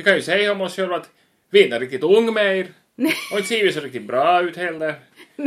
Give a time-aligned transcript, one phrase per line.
[0.00, 1.10] Vi kan ju säga om oss själva att
[1.50, 2.66] vi är inte riktigt ung mer.
[3.32, 4.94] Och inte ser vi så riktigt bra ut heller.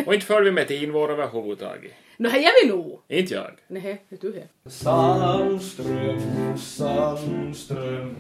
[0.06, 1.92] Och inte följer vi med teenvår överhuvudtaget.
[2.18, 3.02] Nå, här är vi nog.
[3.08, 3.52] Inte jag.
[3.68, 4.48] Nej, vet du det?
[4.70, 6.20] Sandström,
[6.58, 8.16] Sandström,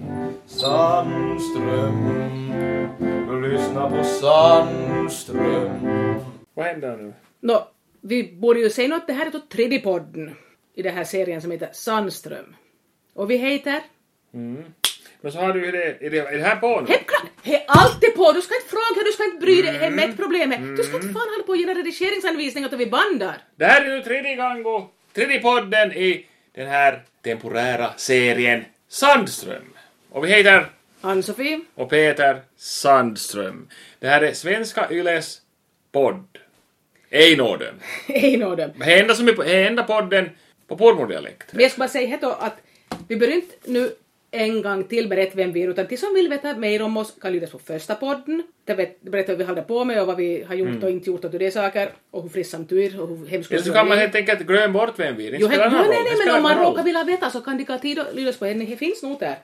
[0.46, 2.02] Sandström.
[3.42, 5.70] Lyssna på Sandström.
[6.54, 7.14] Vad händer nu?
[7.40, 7.68] Nå,
[8.02, 10.36] vi borde ju säga något, det här är då tredje podden
[10.76, 12.56] i den här serien som heter Sandström.
[13.14, 13.82] Och vi heter...
[15.24, 16.88] Men så har du ju det, är det, är det här på nu?
[16.88, 17.32] Helt klart!
[17.44, 18.32] He är alltid på!
[18.32, 19.96] Du ska inte fråga, du ska inte bry dig mm.
[19.96, 20.52] med ett problem.
[20.52, 20.60] här.
[20.78, 23.38] Du ska inte fan hålla på och ge redigeringsanvisningar då vi bandar.
[23.56, 29.74] Det här är nu tredje gången och tredje podden i den här temporära serien Sandström.
[30.10, 30.66] Och vi heter
[31.02, 31.60] Ann-Sofie.
[31.76, 33.68] och Peter Sandström.
[34.00, 35.42] Det här är Svenska Yles
[35.92, 36.38] podd.
[37.10, 37.76] Ej nåden.
[38.08, 38.72] En av dem.
[38.76, 40.30] Det enda som är på, är enda podden
[40.68, 41.54] på porrmodialekt.
[41.54, 42.58] Men jag ska bara säga då att
[43.08, 43.92] vi börjar inte nu
[44.34, 47.16] en gång till berätta vem vi är, utan de som vill veta mer om oss
[47.22, 48.44] kan lyssna på första podden.
[48.66, 51.10] Där berättar vi vad vi håller på med och vad vi har gjort och inte
[51.10, 53.88] gjort och det saker och hur frisamt du är och hur hemskt Eller så kan
[53.88, 55.32] man helt enkelt glömma bort vem vi är.
[55.32, 57.64] Det Jo, spelar nej, nej, Det men om man råkar vilja veta så kan de
[57.64, 59.38] ha tid att lyssna på en, det finns nog där.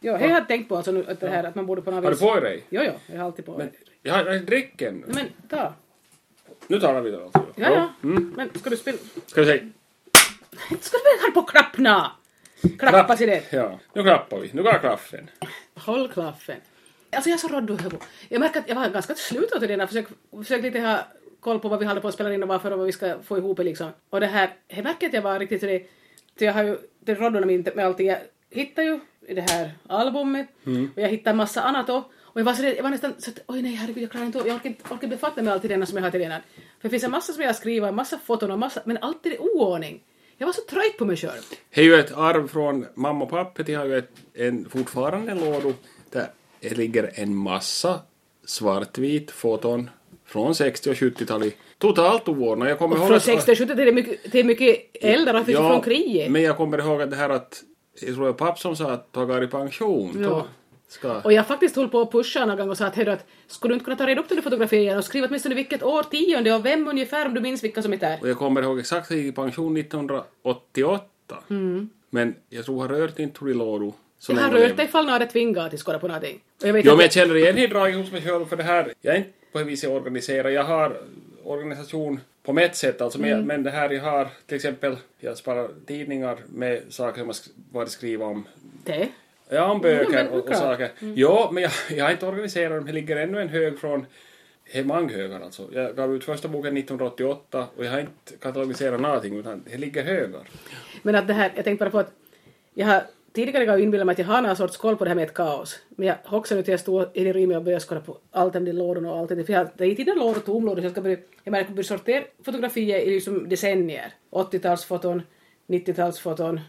[0.00, 2.04] Jo, jag har tänkt på alltså nu att det här att man borde på något
[2.04, 2.20] Har du vis...
[2.20, 2.62] på dig?
[2.70, 3.58] Jo, jo, jag har alltid på.
[3.58, 3.70] Men,
[4.02, 5.04] jag har ännu.
[5.06, 5.74] Men ta.
[6.66, 7.46] Nu talar vi då alltså.
[7.56, 8.08] Ja, ja.
[8.08, 8.32] Mm.
[8.36, 8.98] Men ska du spela...
[9.26, 9.46] Ska vi
[10.56, 10.80] säga?
[10.80, 12.12] Ska du väl ha på knappna?
[12.78, 13.42] Klappa sig det.
[13.50, 14.50] Ja, nu klappar vi.
[14.52, 15.30] Nu går klaffen.
[15.74, 16.56] Håll klaffen.
[17.10, 17.96] Alltså jag är så rådd.
[18.28, 19.86] Jag märker att jag var ganska slut åt det där.
[19.86, 20.98] Försök, försök lite ha
[21.40, 23.22] koll på vad vi håller på att spela in och varför och vad vi ska
[23.22, 23.90] få ihop det liksom.
[24.10, 25.86] Och det här, jag märker att jag var riktigt det.
[26.38, 28.06] För jag har ju, det råddorna med, med allting.
[28.06, 28.18] Jag
[28.50, 30.46] hittar ju i det här albumet
[30.96, 32.10] och jag hittar massa annat också.
[32.20, 34.38] Och jag var, så, jag var nästan så att oj nej herregud jag klarar inte
[34.38, 36.42] jag orkar inte orkar befatta mig med allt det som jag har till den här.
[36.80, 38.98] För det finns en massa som jag har skrivit, en massa foton och massa, men
[39.00, 40.02] allt är i oordning.
[40.38, 41.42] Jag var så trött på mig själv.
[41.74, 43.62] Det är ju ett arv från mamma och pappa.
[43.62, 45.72] De har ju ett, en, fortfarande en låda
[46.10, 46.26] där
[46.60, 48.00] det ligger en massa
[48.46, 49.90] svartvit foton
[50.26, 51.54] från 60 och 70-talet.
[51.78, 52.68] Totalt oordnat.
[52.68, 54.78] Jag kommer ihåg Från att- 60 och 70 till det är mycket, till är mycket
[54.94, 56.30] äldre, för från kriget.
[56.30, 57.62] men jag kommer ihåg att det här att
[58.00, 60.16] jag tror det var pappa som sa att ta går i pension.
[60.22, 60.28] Ja.
[60.28, 60.46] Då
[60.92, 61.20] ska...
[61.20, 63.26] Och jag faktiskt höll på att pusha någon gång och sa att, "Hej då, att
[63.46, 66.66] skulle du inte kunna ta reda upp de fotografier och skriva åtminstone vilket årtionde och
[66.66, 68.18] vem ungefär om du minns vilka som är där.
[68.20, 71.04] Och jag kommer ihåg exakt att jag gick i pension 1988.
[72.10, 73.92] Men jag tror jag har rört inte i lådor.
[74.18, 76.40] så Jag har rört dig ifall någon hade tvingat till skåda på någonting.
[76.62, 78.56] Och jag vet Jo, att men jag känner igen det draget hos mig själv för
[78.56, 78.92] det här.
[79.00, 80.52] Jag är inte på det viset organiserad.
[80.52, 80.96] Jag har
[81.44, 83.20] organisation på mitt sätt alltså.
[83.20, 83.46] Men, Mm.
[83.46, 87.36] men det här jag har till exempel, jag sparar tidningar med saker som jag
[87.78, 88.44] varit skriva om.
[88.84, 89.08] det.
[89.52, 90.90] Ja, om böcker men och, och saker.
[91.00, 92.86] Jo, men jag, jag har inte organiserat dem.
[92.86, 94.06] Det ligger ännu en hög från
[94.72, 95.68] det är många högar alltså.
[95.72, 100.04] Jag gav ut första boken 1988 och jag har inte katalogiserat någonting utan det ligger
[100.04, 100.48] högar.
[101.02, 102.12] Men att det här, jag tänkte bara på att
[102.74, 103.02] jag har
[103.32, 105.34] tidigare gav inbillat mig att jag har någon sorts koll på det här med ett
[105.34, 105.78] kaos.
[105.88, 108.56] Men jag hoxade nu till jag stod i det rummet och började skåda på allt
[108.56, 109.44] om de lådorna och allt det.
[109.44, 112.24] För jag är inte dina lådor, tomlådor, så jag ska börja, jag märker börjar sortera
[112.44, 114.12] fotografier i liksom decennier.
[114.30, 115.22] 80-talsfoton,
[115.66, 116.60] 90-talsfoton,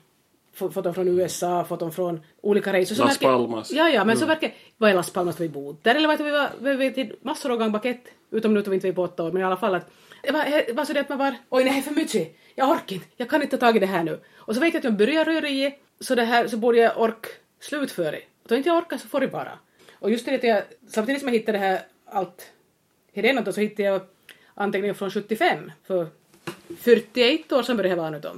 [0.55, 2.95] fo- foton från USA, foton från olika resor.
[2.95, 3.71] Så Las verkar- Palmas.
[3.71, 4.53] Ja, ja, men så verkar...
[4.77, 5.77] Vad är Las Palmas vi bodde?
[5.81, 8.69] Där eller var det vi var, vi till massor av gånger bakett, utom nu tog
[8.71, 9.89] vi inte vi på åtta år, men i alla fall att
[10.23, 12.95] det var, det var så det att man var oj nej, för mycket, jag orkar
[12.95, 14.19] inte, jag kan inte ta tag i det här nu.
[14.35, 17.01] Och så vet jag att jag börjar röra i så det här så borde jag
[17.01, 18.17] orka slutföra det.
[18.43, 19.51] Och då inte jag orkar så får det bara.
[19.99, 22.51] Och just det att jag, samtidigt som jag hittade det här allt
[23.13, 24.01] Helena då så hittade jag
[24.53, 26.07] anteckningar från 75, för
[26.79, 28.29] 41 år sedan började jag vara nu då.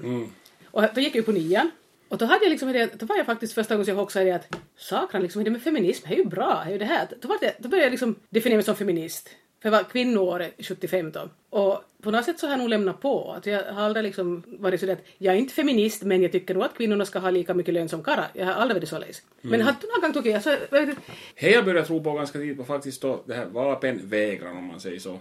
[0.72, 1.72] Och då gick jag ju på nian.
[2.10, 4.30] Och då hade jag liksom, det- då var jag faktiskt första gången jag hoxade i
[4.30, 6.86] det att sakran liksom, det med feminism, det är ju bra, det är ju det
[6.86, 7.08] här.
[7.22, 9.30] Då, var det, då började jag liksom definiera mig som feminist.
[9.62, 11.30] För jag var kvinnoåret 75 då.
[11.50, 13.32] Och på något sätt så har jag nog lämnat på.
[13.32, 16.54] Att jag har aldrig liksom varit så att jag är inte feminist men jag tycker
[16.54, 18.28] nog att kvinnorna ska ha lika mycket lön som karlar.
[18.34, 19.22] Jag har aldrig varit så läs.
[19.42, 20.96] Men hade du någon gång tycker jag så, inte,
[21.36, 24.80] Hej, jag började tro på ganska tidigt på faktiskt då det här vapenvägran om man
[24.80, 25.20] säger så.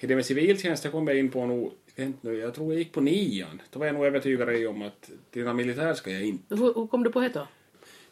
[0.00, 1.72] Det med civiltjänst jag kom jag in på nog,
[2.20, 3.62] nu, jag tror jag gick på nian.
[3.70, 6.54] Då var jag nog övertygad om att till militär ska jag inte.
[6.54, 7.46] hur, hur kom du på det då?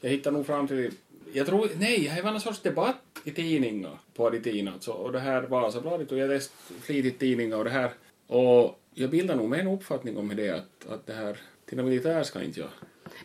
[0.01, 0.91] Jag hittade nog fram till,
[1.33, 4.91] jag tror, nej, det var någon sorts debatt i tidningar på Aditin alltså.
[4.91, 7.91] Och det här Vasabladet och jag läste flitigt tidningar och det här.
[8.27, 11.37] Och jag bildade nog med en uppfattning om det att, att det här
[11.67, 12.69] till militär ska inte jag.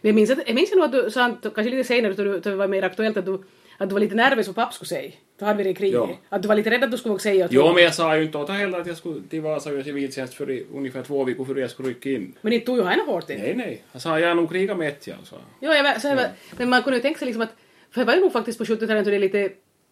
[0.02, 2.68] Men jag minns, jag minns nog att du sa, kanske lite senare, då det var
[2.68, 3.44] mer aktuellt, att du,
[3.78, 5.12] att du var lite nervös vad pappa skulle säga.
[5.40, 5.94] Då hade vi det i kriget.
[6.00, 6.10] Ja.
[6.30, 8.24] Att du var lite rädd att du skulle säga att Jo, men jag sa ju
[8.24, 11.46] inte åt heller att jag skulle till Vasa göra civiltjänst för i, ungefär två veckor
[11.46, 12.34] före jag skulle rycka in.
[12.42, 13.40] Men inte tog ju han hårt in.
[13.40, 13.84] Nej, nej.
[13.92, 15.16] Han sa jag har nog krigat med ett, ja.
[15.24, 15.36] sa.
[15.62, 17.54] Jo, jag, så jag, var- Men man kunde ju tänka sig liksom att,
[17.92, 19.50] för det var ju nog faktiskt på 70-talet då det är lite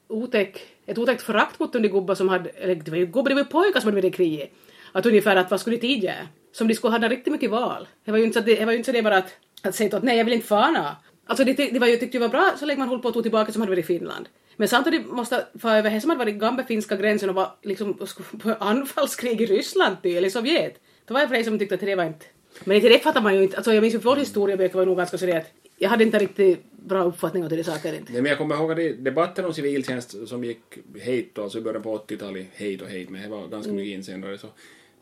[0.08, 3.36] otäck, ett otäckt förakt mot de gubbar som hade, eller det var ju gubbar, det
[3.36, 4.52] var ju pojkar som hade varit i kriget.
[4.92, 6.16] Att ungefär att vad skulle de tid göra?
[6.52, 7.88] Som de skulle ha riktigt mycket val.
[8.06, 9.76] Det var ju inte så det, det var ju inte så det bara att att
[9.76, 10.96] säga att nej, jag vill inte fana.
[11.26, 13.14] Alltså det, det var ju, tyckte jag var bra så länge man höll på att
[13.14, 14.30] tog tillbaka som hade varit i Finland.
[14.58, 17.94] Men samtidigt måste fara över här som hade varit gamla finska gränsen och var liksom
[18.42, 20.80] på anfallskrig i Ryssland ty, eller Sovjet.
[21.06, 22.26] Det var jag för som tyckte att det var inte...
[22.64, 23.58] Men inte det fattar man ju inte.
[23.58, 26.20] Alltså jag minns ju vår historieböcker var nog ganska så det att jag hade inte
[26.20, 28.12] riktigt bra uppfattning om det saker inte.
[28.14, 30.62] Nej, men jag kommer ihåg att det- debatten om civiltjänst som gick
[31.02, 33.94] hejt då, alltså i början på 80-talet, hejt och hejt, men det var ganska mycket
[33.98, 34.48] insändare så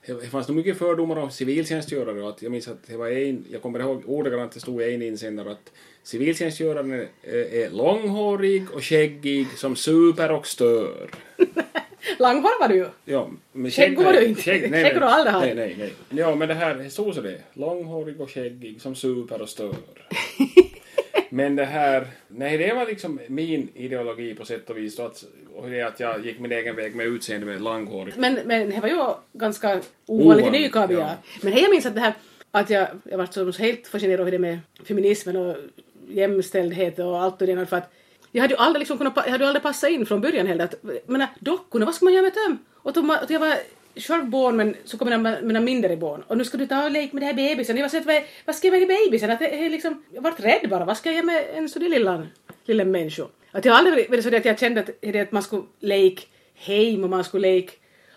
[0.05, 3.09] det det fanns nog mycket fördomar om civiltjänstgörare och att jag minns att det var
[3.09, 5.71] en, jag kommer ihåg ordagrant det stod i en insändare att
[6.03, 11.09] civiltjänstgöraren är, är långhårig och skäggig som super och stör.
[12.19, 12.87] Långhårig var du ju.
[13.05, 14.41] Ja, men Skägg går du inte.
[14.41, 15.45] Skägg, har du aldrig haft.
[15.45, 15.93] nej, nej, nej.
[16.09, 17.39] Ja, men det här, stod så det.
[17.53, 19.75] Långhårig och skäggig som super och stör.
[21.29, 24.99] men det här, nej det var liksom min ideologi på sätt och vis.
[24.99, 25.23] Att,
[25.55, 28.13] och det att jag gick min egen väg med utseende med långhårig.
[28.17, 31.15] Men, men det var ju ganska ovanligt i Nykabi, ja.
[31.41, 32.13] Men jag minns att det här
[32.51, 35.55] att jag, jag var så helt fascinerad av det med feminismen och
[36.07, 37.93] jämställdhet och allt och det där, för att
[38.31, 40.65] jag hade ju aldrig liksom kunnat, jag hade aldrig passat in från början heller.
[40.65, 42.57] Att, menar, dockorna, vad ska man göra med dem?
[42.73, 43.57] Och, då, och jag var
[43.95, 46.91] själv barn men så kom mina, mina mindre barn och nu ska du ta och
[46.91, 47.77] leka med den här bebisen.
[47.77, 49.31] Jag var så att, vad, vad ska jag med bebisen?
[49.31, 50.85] Att jag, liksom, jag vart rädd bara.
[50.85, 52.27] Vad ska jag göra med en sån där lilla,
[52.65, 53.23] lilla människa?
[53.51, 56.21] Att jag har aldrig varit så att jag kände att, det att man skulle leka
[56.55, 57.73] hem och man skulle leka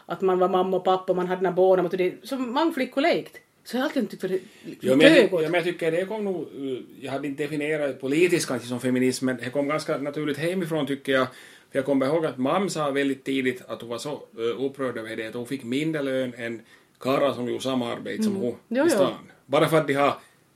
[0.06, 2.72] att man var mamma och pappa och man hade några barn och det, som många
[2.72, 3.36] flickor lekt.
[3.66, 4.40] Så jag har alltid tyckt att det
[4.80, 8.00] Ja, men, jag, ja, men jag tycker det kom nog, uh, jag hade inte definierat
[8.00, 11.26] politiskt kanske som feminism, men det kom ganska naturligt hemifrån tycker jag.
[11.70, 14.98] För jag kommer ihåg att mamma sa väldigt tidigt att hon var så uh, upprörd
[14.98, 16.62] över det att hon fick mindre lön än
[16.98, 18.88] karlar som gjorde samma arbete som hon Jo, i jo.
[18.88, 19.30] stan.
[19.46, 20.14] Bara för att de har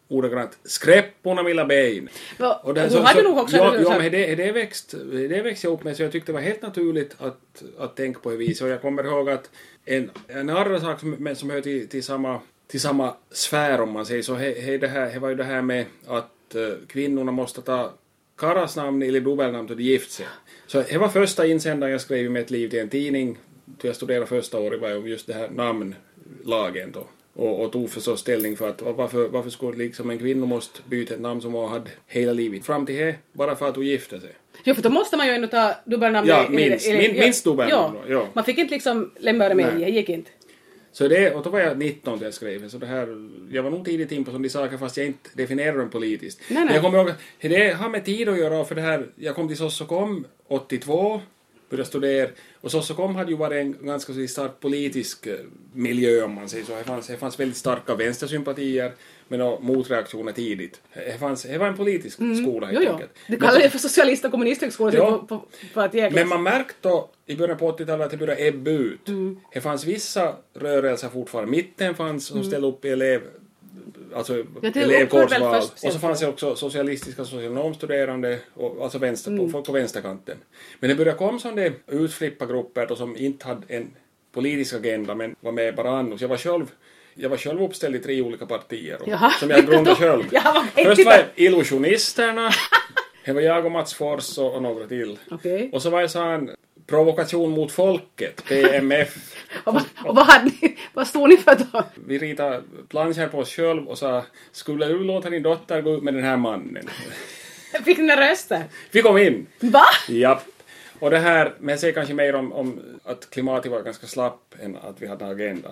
[0.08, 2.08] ordagrant skräpporna mina ben.
[2.38, 4.94] Ja, Och det, hon så, hade så, nog också ja, ja, men det, det, växt,
[5.12, 8.20] det växte jag upp med så jag tyckte det var helt naturligt att, att tänka
[8.20, 8.62] på det viset.
[8.62, 9.50] Och jag kommer ihåg att
[9.84, 12.40] en, en annan sak som, men som hör till, till, samma,
[12.70, 15.44] till samma sfär om man säger så, he, he, det, här, det var ju det
[15.44, 17.93] här med att eh, kvinnorna måste ta
[18.37, 20.26] karlas namn eller dubbelnamn då de gift sig.
[20.67, 23.96] Så det var första insändaren jag skrev i mitt liv till en tidning, då jag
[23.96, 27.06] studerade första året, var om just det här namnlagen då.
[27.34, 31.14] Och, och tog förstås ställning för att varför, varför skulle liksom en kvinna måste byta
[31.14, 34.20] ett namn som hon hade hela livet fram till det, bara för att hon gifte
[34.20, 34.31] sig.
[34.64, 36.28] Jo, för då måste man ju ändå ta dubbelnamn.
[36.28, 38.12] Ja, minst- eller- minst dubbelnamn Ja.
[38.14, 38.26] ja.
[38.32, 40.31] Man fick inte liksom lämna det med, det gick inte.
[40.92, 43.70] Så det, och då var jag 19 när jag skrev så det här, jag var
[43.70, 46.40] nog tidigt in på sådana saker fast jag inte definierade dem politiskt.
[46.48, 46.64] Nej, nej.
[46.64, 49.34] Men jag kommer ihåg att det har med tid att göra, för det här, jag
[49.34, 51.20] kom till Sossokom 82,
[51.70, 55.34] började studera, och Sossokom hade ju varit en ganska stark politisk eh,
[55.72, 56.76] miljö om man säger så.
[56.76, 58.92] Det fanns, det fanns väldigt starka vänstersympatier,
[59.30, 60.80] men då motreaktioner tidigt.
[60.94, 62.92] Det, fanns, det var en politisk skola Jo, helt jo.
[62.92, 63.10] enkelt.
[63.26, 65.18] Men det för socialist och kommunisthögskola Ja.
[65.18, 65.44] på, på,
[65.74, 66.14] på att jäklas.
[66.14, 69.00] men man märkte då i början på 80-talet att det började ebba ut.
[69.52, 71.50] Det fanns vissa rörelser fortfarande.
[71.50, 73.22] Mitten fanns som ställde upp elev,
[74.14, 75.62] alltså det elevkårsval.
[75.84, 80.36] Och så fanns det också socialistiska socionomstuderande, och, alltså vänster, folk på vänsterkanten.
[80.80, 83.90] Men det började komma sådana utflippa grupper då som inte hade en
[84.32, 86.20] politisk agenda men var med bara annars.
[86.20, 86.66] Jag var själv
[87.20, 89.31] jag var själv uppställd i tre olika partier och, Jaha.
[89.31, 90.22] som jag grundade själv.
[90.31, 92.50] Jaha, Först var det Illusionisterna,
[93.25, 95.19] det var jag och Mats Fors och, och några till.
[95.31, 95.70] Okej.
[95.72, 96.50] Och så var jag sån
[96.87, 99.17] provokation mot folket, PMF.
[99.64, 101.84] Och, vad- och vad, hade ni, vad stod ni för då?
[102.06, 106.02] Vi ritade planscher på oss själv och sa skulle du låta din dotter gå ut
[106.02, 106.88] med den här mannen?
[107.84, 108.64] Fick ni röster?
[108.90, 109.47] Vi kom in!
[109.61, 109.85] Va?
[110.09, 110.42] Japp.
[110.99, 114.54] Och det här, men jag säger kanske mer om, om att klimatet var ganska slapp
[114.62, 115.68] än att vi hade en agenda.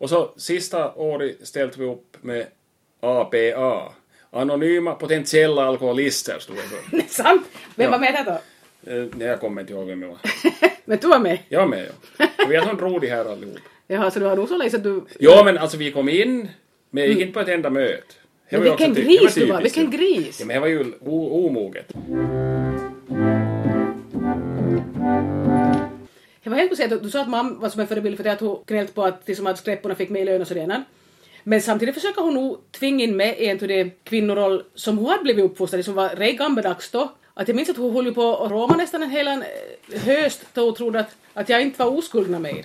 [0.00, 2.46] Och så sista året ställde vi upp med
[3.00, 3.92] APA.
[4.30, 6.90] Anonyma potentiella alkoholister stod det för.
[6.96, 7.42] Det är sant?
[7.74, 7.90] Vem Ja.
[7.90, 8.40] var med där då?
[8.92, 10.18] Eh, nej, jag kommer inte ihåg vem jag var.
[10.84, 11.38] Men du var med?
[11.48, 11.88] Jag var med
[12.18, 12.26] ja.
[12.44, 13.58] Och vi är sån rolig här allihop.
[13.86, 15.04] Jaha, så du har nog så länge så du...
[15.18, 16.48] Ja, men alltså vi kom in,
[16.90, 18.14] men jag gick inte på ett enda möte.
[18.50, 20.40] Men vilken ty- det gris du var, vilken gris!
[20.40, 21.92] Ja, men det var ju omoget.
[26.60, 28.40] Helt att säga att du sa att mamma var som en förebild för det att
[28.40, 30.84] hon gnällt på att de som hade skräpporna fick med i lön och sådär.
[31.44, 35.22] Men samtidigt försöker hon nog tvinga in med en till det kvinnoroll som hon hade
[35.22, 37.12] blivit uppfostrad i, som var rej gammaldags då.
[37.34, 39.36] Att jag minns att hon höll ju på att råma nästan en hel eh,
[40.04, 42.64] höst då hon trodde att, att jag inte var oskuldna mer.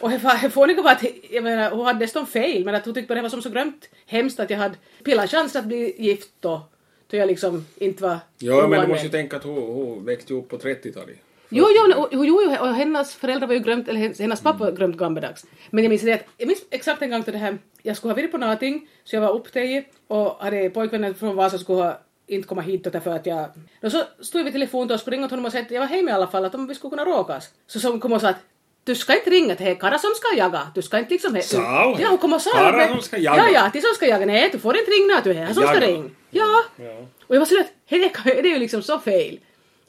[0.00, 3.08] Och det fåniga var att, jag menar, hon hade nästan fel, men att hon tyckte
[3.08, 6.30] bara det var som så grömt hemskt att jag hade pillan chans att bli gift
[6.40, 6.62] då.
[7.10, 10.34] Då jag liksom inte var Ja, men du måste ju tänka att hon, hon växte
[10.34, 11.16] upp på 30-talet.
[11.54, 14.64] Jo, jo, och, jo, jo, och hennes föräldrar var ju glömt, eller hennes, hennes pappa
[14.64, 15.46] var glömt gammaldags.
[15.70, 18.12] Men jag minns det att, jag minns exakt en gång till det här, jag skulle
[18.12, 22.00] ha varit på någonting, så jag var upptagen och hade pojkvännen från Vasa skulle ha
[22.26, 23.48] inte komma hit därför att jag...
[23.82, 25.86] Och så stod vi i telefon och ringa åt honom och säga att jag var
[25.86, 27.50] hemma i alla fall, att om vi skulle kunna råkas.
[27.66, 28.42] Så som kom och sa att
[28.84, 30.60] du ska inte ringa till Kara som ska jaga.
[30.74, 31.40] Du ska inte liksom...
[31.42, 32.00] Sa hon?
[32.00, 33.38] Ja, hon kom och sa Kara som ska jaga?
[33.38, 34.26] Ja, ja, till som ska jaga.
[34.26, 36.10] Nej, du får inte ringa, du är här som ska ringa.
[36.30, 36.62] Ja.
[36.76, 37.06] Ja.
[37.26, 39.38] Och jag var så att det är ju liksom så fel.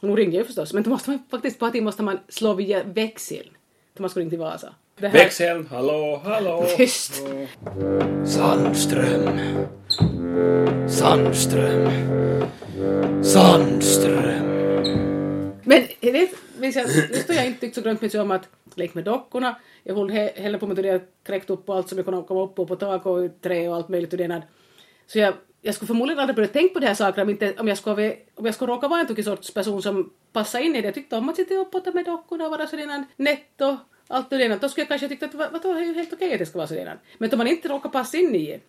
[0.02, 2.84] Hon ringde ju förstås, men då måste man faktiskt på att måste man slå via
[2.84, 3.50] växel.
[3.94, 4.74] Då man ska ringa till Vasa.
[5.00, 6.66] Det här- Växeln, hallå, hallå.
[6.78, 7.24] Tyst.
[8.25, 9.30] Sandström.
[10.90, 11.90] Sandström.
[13.24, 14.46] Sandström.
[15.64, 18.92] Men det minns jag, just då jag inte tyckte så grönt mycket om att leka
[18.96, 19.56] med dockorna.
[19.84, 22.44] Jag höll he- hellre på med jag kräkt upp på allt som jag kunde komma
[22.44, 24.44] upp på, på tak och trä och allt möjligt och det.
[25.08, 25.34] Så jag,
[25.66, 28.16] jag skulle förmodligen aldrig börja tänka på de här sakerna om, inte, om, jag skulle,
[28.36, 30.88] om jag skulle råka vara en tokig sorts person som passar in i det.
[30.88, 33.06] Jag tyckte om att sitta och ta med dockorna och vara sådär
[33.60, 33.76] och
[34.08, 34.58] allt och det där.
[34.62, 36.46] Då skulle jag kanske tycka att vad, vadå, det är ju helt okej att det
[36.46, 36.98] ska vara sådär.
[37.18, 38.60] Men om man inte råkar passa in i det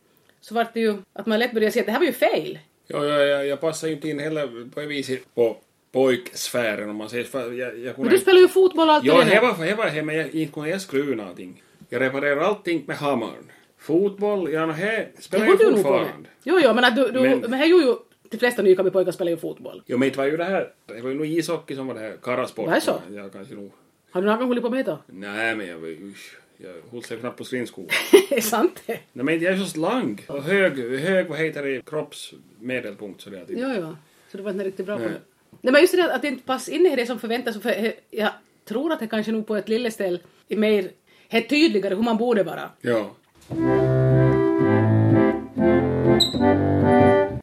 [0.41, 2.59] så var det ju att man lätt började se att det här var ju fel.
[2.87, 5.57] Ja, jag, jag, jag passar ju inte in heller på ett vis på
[5.93, 7.39] pojksfären om man säger så.
[7.39, 9.87] Jag, jag Men du spelar ju fotboll och allt Ja, det det var, det var
[9.87, 11.63] hemma, jag inte kunde jag skruva någonting.
[11.89, 13.51] Jag reparerar allting med hammaren.
[13.87, 16.29] Fotboll, ja, det Det spelar jag på fortfarande.
[16.45, 17.53] Jo, jo, men, att du, du, Men- men...
[17.53, 17.95] här gjorde ju
[18.31, 19.83] de flesta nykomna pojkar spelar ju fotboll.
[19.87, 22.01] Jo, men inte var ju det här, det var ju nog ishockey som var det
[22.01, 22.67] här karasport.
[22.67, 23.01] Var det så?
[23.11, 23.73] Ja, kanske nog.
[24.11, 24.99] Har du någon gång hållit på med det då?
[25.07, 26.15] Nej, men jag var ju,
[26.57, 27.85] jag höll sig knappt på skridskor.
[28.31, 28.99] är sant det?
[29.13, 33.45] Nej, men jag är så slang och hög, hög, vad heter det, kroppsmedelpunkt sådär.
[33.49, 33.59] Typ.
[33.61, 33.97] Jo, jo.
[34.31, 35.13] Så du var inte riktigt bra på Nej.
[35.13, 35.21] det.
[35.61, 37.63] Nej, men just det att det inte passar in i det som förväntas.
[37.63, 38.31] För he- jag
[38.65, 40.91] tror att det kanske nog på ett lille ställe är mer
[41.29, 42.71] är tydligare hur man borde vara.
[42.81, 43.15] Ja.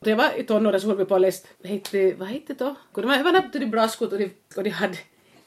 [0.06, 2.66] Jag var i tonåren så höll vi på att läsa, vad hette, vad hette det
[2.66, 2.76] då?
[3.60, 4.98] De braskot och de, och de hade,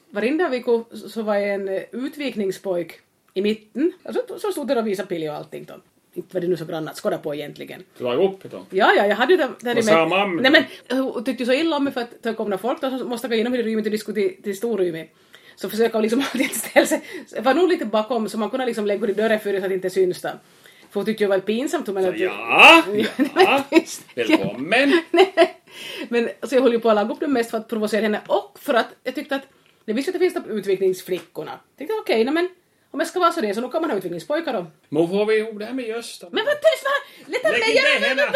[0.09, 2.99] varenda vecka så var en eh, utvikningspojk
[3.33, 3.91] i mitten.
[4.03, 5.73] Och så, så stod det och visade pilli och allting då.
[6.13, 7.83] Inte var det nu så grann att skåda på egentligen.
[7.97, 8.65] Du la upp det då?
[8.69, 10.41] Ja, ja, jag hade ju det där Vad sa mamma?
[10.41, 12.81] Nej men, hon tyckte ju så illa om mig för att det kom några folk
[12.81, 15.09] då som måste gå inom i rummet och diskutera till, till storrummet.
[15.57, 17.01] Så försöka hon liksom alltid ställa sig,
[17.35, 19.65] jag var nog lite bakom så man kunde liksom lägga i dörren för det så
[19.65, 20.29] att det inte syns då.
[20.89, 21.87] För hon tyckte det var pinsamt.
[21.87, 22.83] Men att, Ja,
[23.35, 23.63] ja.
[24.15, 25.01] Välkommen.
[26.09, 28.21] Men så jag höll ju på att laga upp det mest för att provocera henne
[28.27, 29.47] och för att jag tyckte att
[29.85, 31.51] det visste att det finns de utvikningsflickorna.
[31.51, 32.49] Jag tänkte okej, okay, men
[32.97, 34.65] om jag ska vara så det så nu kan man ha utvikningspojkar då.
[34.89, 36.27] Men får vi ihop det här med Gösta?
[36.31, 36.85] Men vad tyst
[37.27, 38.27] Lägg mig göra men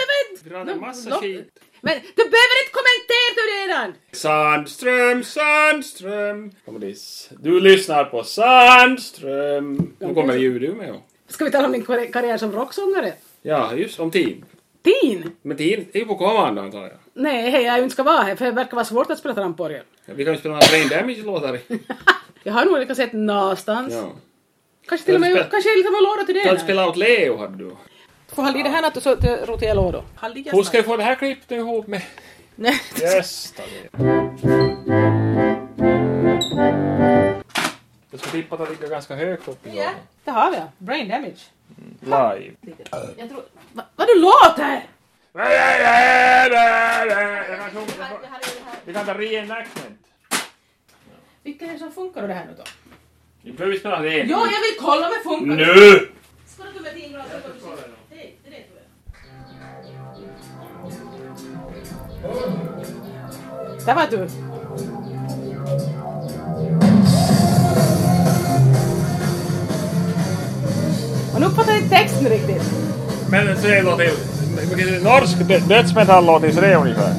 [0.44, 1.50] Vi drar en massa skit.
[1.82, 3.94] Men du behöver inte kommentera du redan!
[4.12, 6.52] Sandström, Sandström.
[6.66, 9.94] Kommer det- Du lyssnar på Sandström.
[10.00, 10.96] Nu kommer ljud du med.
[11.28, 13.14] Ska vi tala om din karri- karriär som rocksångare?
[13.42, 14.46] Ja, just om Tin.
[14.84, 15.32] Tin?
[15.42, 16.92] Men Tin är ju på kommando antar jag.
[17.14, 19.84] Nej, hej, jag inte ska vara här för det verkar vara svårt att spela tramporgel.
[20.06, 21.60] Ja, Vi kan ju spela några Brain Damage-låtar.
[22.44, 23.94] Jag har nog olika sätt någonstans.
[23.94, 24.12] Ja.
[24.92, 26.44] Kanske till och med, Kan du kanske jag liksom har låda till det.
[26.44, 26.64] Du har här.
[26.64, 27.76] spelat åt Leo hade du.
[28.28, 30.04] Får i det här natt och så i lådor.
[30.52, 32.02] Hur ska vi få det här klippet ihop med
[32.56, 33.64] Nej, Gösta?
[38.12, 39.94] Jag ska tippa att det ligger ganska högt upp i Ja, lådan.
[40.24, 40.68] det har vi ja.
[40.78, 41.42] Brain damage.
[42.00, 42.52] Live.
[43.18, 43.44] Jag tror...
[43.74, 44.86] Va, vad du låter!
[48.86, 50.00] Vi kan ta reenactment.
[51.44, 52.64] Vilka är det som funkar det här nu då?
[53.44, 54.18] Vi behöver spela det.
[54.18, 55.56] Jo, jag vill kolla om det funkar.
[55.56, 56.08] Nu!
[63.86, 64.28] Där var du.
[71.34, 72.64] Man uppfattar inte texten riktigt.
[73.30, 73.46] Men
[73.86, 74.10] låter
[74.76, 77.14] vilken norsk dö- dödsmetall-låt så det är ungefär.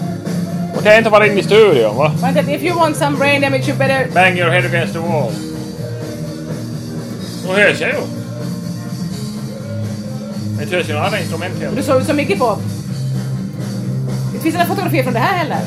[0.77, 2.13] Och det är inte vara inne i studion va?
[2.21, 4.09] That if you want some brain damage you better...
[4.15, 5.33] Bang your head against the wall.
[7.47, 7.97] Nu hörs jag ju.
[10.59, 11.83] Men det hörs ju några andra instrument Du heller.
[11.83, 12.59] såg ut som Iggy Pop.
[14.33, 15.61] Det finns inga fotografier från det här heller.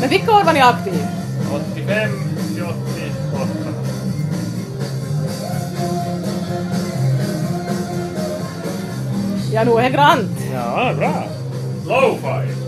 [0.00, 1.06] Men vilka år var ni aktiv?
[1.74, 2.10] 85
[2.54, 2.78] till 88.
[9.52, 10.30] Ja, nog är grant.
[10.52, 11.24] Ja, bra.
[11.86, 12.63] Lo-fi.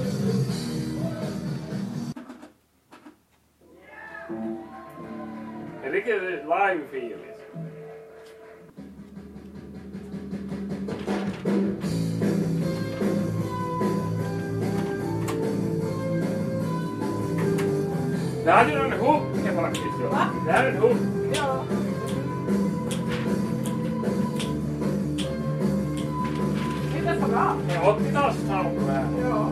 [6.76, 7.18] Live-feel.
[7.26, 7.60] liksom.
[18.44, 19.22] Det här är ju en hook
[19.56, 19.84] faktiskt.
[20.02, 20.08] ja.
[20.10, 20.26] Va?
[20.46, 20.96] Det här är en hook.
[21.34, 21.64] Ja.
[26.92, 27.56] Det är ganska bra.
[27.68, 29.06] Det är 80-talssound det här.
[29.22, 29.50] Ja.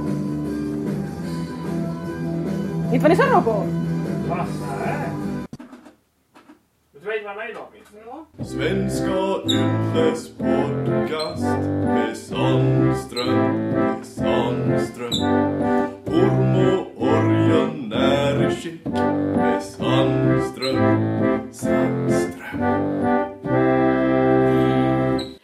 [2.93, 3.67] Inte var ni så bra på?
[4.29, 4.47] Va?
[8.45, 11.43] Svenska Yles podcast
[11.85, 15.13] med Sandström, med Sandström.
[16.07, 22.61] Orm och orgen är i skick med Sandström, Sandström.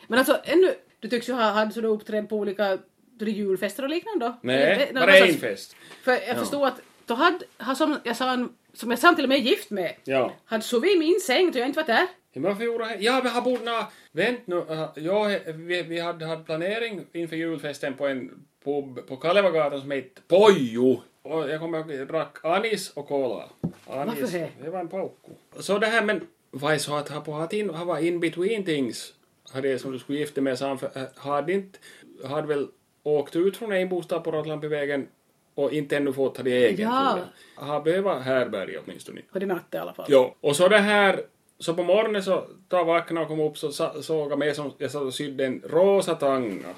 [0.07, 2.79] Men alltså ännu, du tycks ju ha haft sådana uppträd på olika
[3.21, 4.35] julfester och liknande?
[4.43, 5.77] Nej, bara en fest.
[6.03, 6.67] För jag förstod ja.
[6.67, 10.33] att då hade, som jag sa, som jag sa till och med gift med, ja.
[10.45, 12.07] hade sovit i min säng då jag inte var där.
[12.33, 13.87] Ja, men varför gjorde jag Ja, vi har borde nå...
[14.13, 14.57] Vänt nu.
[14.57, 19.91] Uh, ja, vi, vi hade, hade planering inför julfesten på en pub på Kalevagatan som
[19.91, 21.03] hette Pojo.
[21.23, 23.45] Och jag kommer ihåg, jag drack anis och cola.
[23.87, 24.49] Anis, Varför det?
[24.63, 25.33] Det var en paukku.
[25.59, 28.65] Så det här, men vad är så att ha på in, ha var in between
[28.65, 29.15] things,
[29.53, 31.79] hade det som du skulle gifta med sam, för, äh, hade inte,
[32.25, 32.69] hade väl
[33.03, 35.09] åkt ut från en bostad på Rottlandbyvägen
[35.55, 37.11] och inte ännu fått ha det egen, Ja.
[37.13, 37.65] tror jag.
[37.65, 39.21] Har behövt härbärge åtminstone.
[39.33, 40.07] På det natt i alla fall.
[40.09, 41.21] Jo, och så det här,
[41.61, 44.55] så på morgonen så då jag vaknade och kom upp så sa- såg jag mig
[44.55, 46.75] som jag satt och sydde en rosa tanga.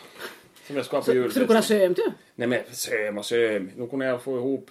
[0.67, 1.47] Som jag skulle ha på Så, så du julfesten.
[1.47, 2.13] kunde söm du?
[2.35, 3.71] Nej men söm och söm.
[3.77, 4.71] Nu kunde jag få ihop,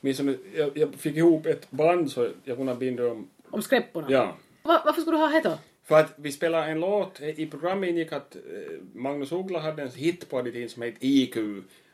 [0.00, 4.06] åtminstone, jag, jag fick ihop ett band så jag kunde binda om, Om skräpporna?
[4.10, 4.36] ja.
[4.62, 5.58] Va, varför skulle du ha det då?
[5.84, 8.40] För att vi spelade en låt, i programmet ingick att eh,
[8.94, 11.36] Magnus Uggla hade en hit på det som hette IQ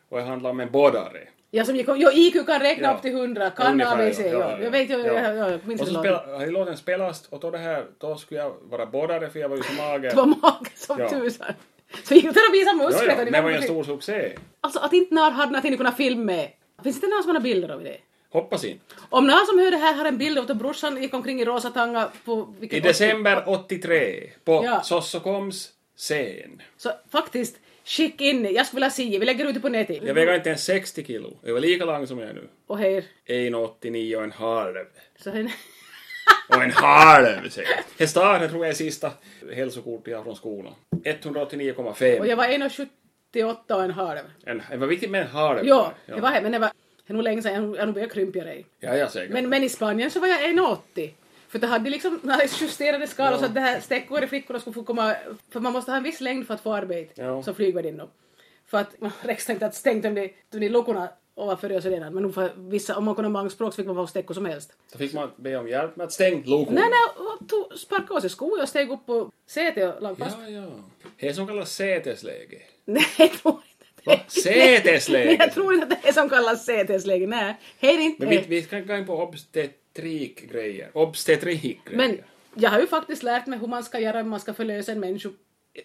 [0.09, 1.29] och det handlade om en boddare.
[1.55, 2.95] Ja, som gick, jo, IQ kan räkna Ja.
[2.95, 5.05] upp till 100, kan Ungefär, ABC, ja, ja, ja, Jag vet, jag, ja.
[5.07, 6.77] jag, jag, jag minns Och så inte låten.
[6.77, 9.73] spelas och då det här, då skulle jag vara boddare för jag var ju så
[9.73, 10.11] mager.
[10.11, 11.09] Det var magen som Ja.
[11.11, 11.53] tusan.
[12.05, 13.09] Så gick du där och visade Ja, muskler.
[13.09, 14.33] ja, och det det var ju en stor succé.
[14.61, 16.49] Alltså att inte någon hade någonting att kunna filma med.
[16.83, 17.97] Finns det någon som har bilder av det?
[18.33, 18.85] Hoppas inte.
[19.11, 21.45] Om någon som hör det här har en bild av att brorsan gick omkring i
[21.45, 22.55] rosa tanga på...
[22.61, 24.81] I december 83 på Ja.
[24.83, 26.63] Sossokoms scen.
[26.77, 30.03] Så faktiskt, skick in, jag skulle vilja se, vi lägger ut det på nätet.
[30.03, 31.39] Jag väger inte ens 60 kilo.
[31.43, 32.49] Jag var lika lång som jag är nu.
[32.67, 34.75] Och här, 1,89 och en halv.
[35.19, 35.53] så här,
[36.49, 37.83] Och en halv säger jag.
[37.99, 39.11] Hästar tror jag är sista
[39.55, 40.75] hälsokortet jag har från skolan.
[41.05, 42.19] 189,5.
[42.21, 44.19] och jag var 1,78 och en halv.
[44.47, 45.67] En, det var viktigt med en halv.
[45.67, 46.71] Ja, det var här, men det var,
[47.07, 48.67] det är nog länge sedan, jag har nog- börjat krympa dig.
[48.81, 49.33] Ja, jag säkert.
[49.33, 51.11] Men, men i Spanien så var jag 1,80.
[51.53, 52.21] För det hade liksom
[52.61, 55.15] justerade skalor så att det här stäckor i flickorna skulle få komma...
[55.51, 57.43] För man måste ha en viss längd för att få arbete Ja.
[57.43, 58.09] som flygvärdinna.
[58.67, 59.13] För att man
[59.49, 62.15] inte att stängt om de, de luckorna ovanför och redan.
[62.15, 64.73] Men för vissa, om man kunde mångspråk så fick man få stäckor som helst.
[64.93, 66.81] Då fick man be om hjälp med att stänga lukorna.
[66.81, 70.37] Nej, nej, tog, sparkade av sig skor och steg upp på sätet och lag fast.
[70.41, 70.67] Ja, ja.
[71.17, 72.63] Det är som kallas sätesläge.
[72.85, 74.11] Nej, jag tror inte det.
[74.11, 74.21] Va?
[74.29, 75.27] Sätesläge?
[75.27, 77.27] Nej, jag tror inte att det är som kallas sätesläge.
[77.27, 79.17] Nej, det är inte Men vi, vi ska gå in på
[79.93, 80.91] obstetrikgrejer.
[80.93, 81.97] Obstetrikgrejer.
[81.97, 82.19] Men
[82.55, 85.01] jag har ju faktiskt lärt mig hur man ska göra om man ska förlösa en
[85.01, 85.29] människa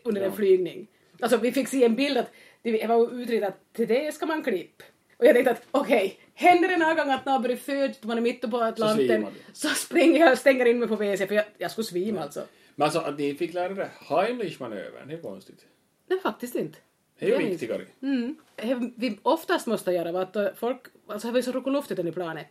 [0.03, 0.87] under en flygning.
[1.19, 4.43] Alltså vi fick se en bild att det var utrett att till det ska man
[4.43, 4.83] klippa.
[5.17, 8.21] Och jag tänkte att okej, händer det någon gång att någon blir född, man är
[8.21, 9.75] mitt på Atlanten, så, du.
[9.75, 12.45] springer jag och stänger in mig på WC för jag, jag skulle svima alltså.
[12.75, 15.65] Men alltså att ni fick lära er Heimlich-manövern, det är konstigt.
[16.07, 16.77] Nej, faktiskt inte.
[17.19, 17.85] Det är ju viktigare.
[18.01, 18.35] Mm.
[18.55, 21.71] Det vi oftast måste göra var att eh, folk, alltså det var ju så ruckor
[21.71, 22.47] luftigt i planet,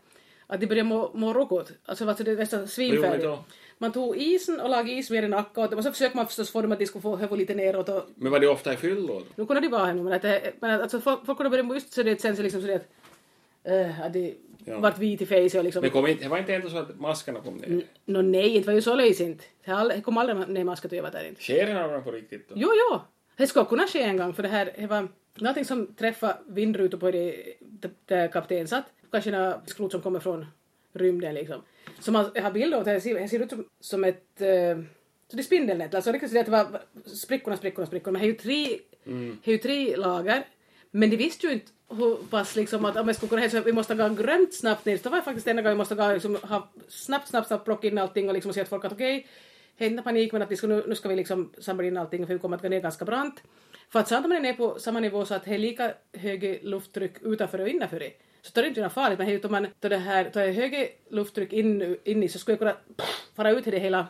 [0.47, 3.45] att de började må, må ruckot, alltså alltså det är nästan då?
[3.79, 6.63] Man tog isen och lagade is med i nacken och så försökte man förstås få
[6.63, 9.23] dem att de skulle få höva lite neråt och Men var det ofta i fyllo?
[9.35, 11.75] nu kunde de vara nu men att det, men alltså folk, folk kunde börja må
[11.75, 12.87] just så det sen så liksom så det att,
[13.65, 14.35] äh, att de
[14.69, 14.79] Ja.
[14.79, 17.01] vart vit i face och liksom Men kom inte, det var inte ändå så att
[17.01, 17.83] maskarna kom ner?
[18.05, 19.43] Nå nej, inte var ju så löjsint.
[19.65, 21.43] Det det kom aldrig ner maskat och jag var där inte.
[21.43, 22.55] Sker det någon på riktigt då?
[22.59, 23.01] Jo, jo.
[23.37, 26.99] Det skulle kunna ske en gång, för det här det var någonting som träffade vindrutor
[26.99, 27.37] på det
[28.07, 28.85] där kapten satt.
[29.11, 30.47] Kanske några skrot som kommer från
[30.93, 31.63] rymden liksom.
[32.01, 34.41] Så man, har bilder av det, det ser, det ser ut som, som ett...
[34.41, 34.79] eh,
[35.29, 38.19] så det är spindelnät, alltså det kan säga att det var sprickorna, sprickorna, sprickorna.
[38.19, 38.79] Men det är ju tre,
[39.45, 40.47] det är ju tre lager.
[40.91, 43.73] Men de visste ju inte hur pass liksom att om jag skulle kunna hälsa, vi
[43.73, 44.97] måste gå grönt snabbt ner.
[44.97, 47.87] Så det var faktiskt enda gången vi måste gå liksom, ha snabbt, snabbt, snabbt plocka
[47.87, 49.27] in allting och liksom se att folk att okej,
[49.75, 52.27] okay, inte panik men att vi ska, nu, nu ska vi liksom samla in allting
[52.27, 53.43] för vi kommer att gå ner ganska brant.
[53.89, 56.65] För att att man är ner på samma nivå så att det är lika högt
[56.65, 58.13] lufttryck utanför och innanför det.
[58.47, 60.93] Så då är det inte något farligt, men om man då det här, är högt
[61.11, 62.77] lufttryck in, in i så skulle jag kunna
[63.37, 64.07] fara ut i det hela,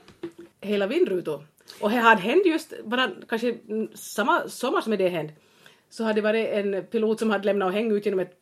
[0.60, 1.46] hela vindrutor.
[1.80, 5.32] Och det hade hänt just, bara kanske mm, samma sommar som det hände,
[5.90, 8.32] så hade det varit en pilot som hade lämnat och hängt ut genom ett,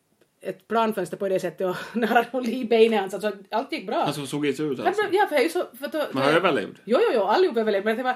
[0.41, 3.87] ett planfönster på det sättet och när han höll i benen hans, alltså allt gick
[3.87, 3.95] bra.
[3.95, 5.03] Alltså såg det ut alltså?
[5.11, 5.63] Ja, för så...
[5.77, 6.75] För då, Man har överlevt?
[6.85, 7.85] Jo, jo, jo, allihop överlevt.
[7.85, 8.15] Men det var...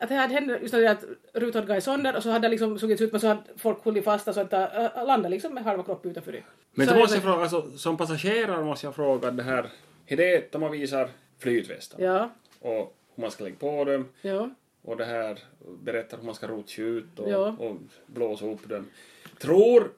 [0.00, 2.50] Att det hade hänt just det att Rut hade gått sönder och så hade det
[2.50, 5.54] liksom sugits ut men så hade folk hållit fast så att det äh, landade liksom
[5.54, 6.42] med halva kroppen utanför det.
[6.72, 9.66] Men så då måste jag fråga, alltså, som passagerare måste jag fråga det här,
[10.06, 11.08] är det de visar
[11.38, 14.50] flytvästar Ja, och hur man ska lägga på dem ja.
[14.82, 15.38] och det här
[15.82, 17.56] berättar hur man ska rotcha ut och, Ja.
[17.58, 18.86] och blåsa upp dem.
[19.38, 19.90] Tror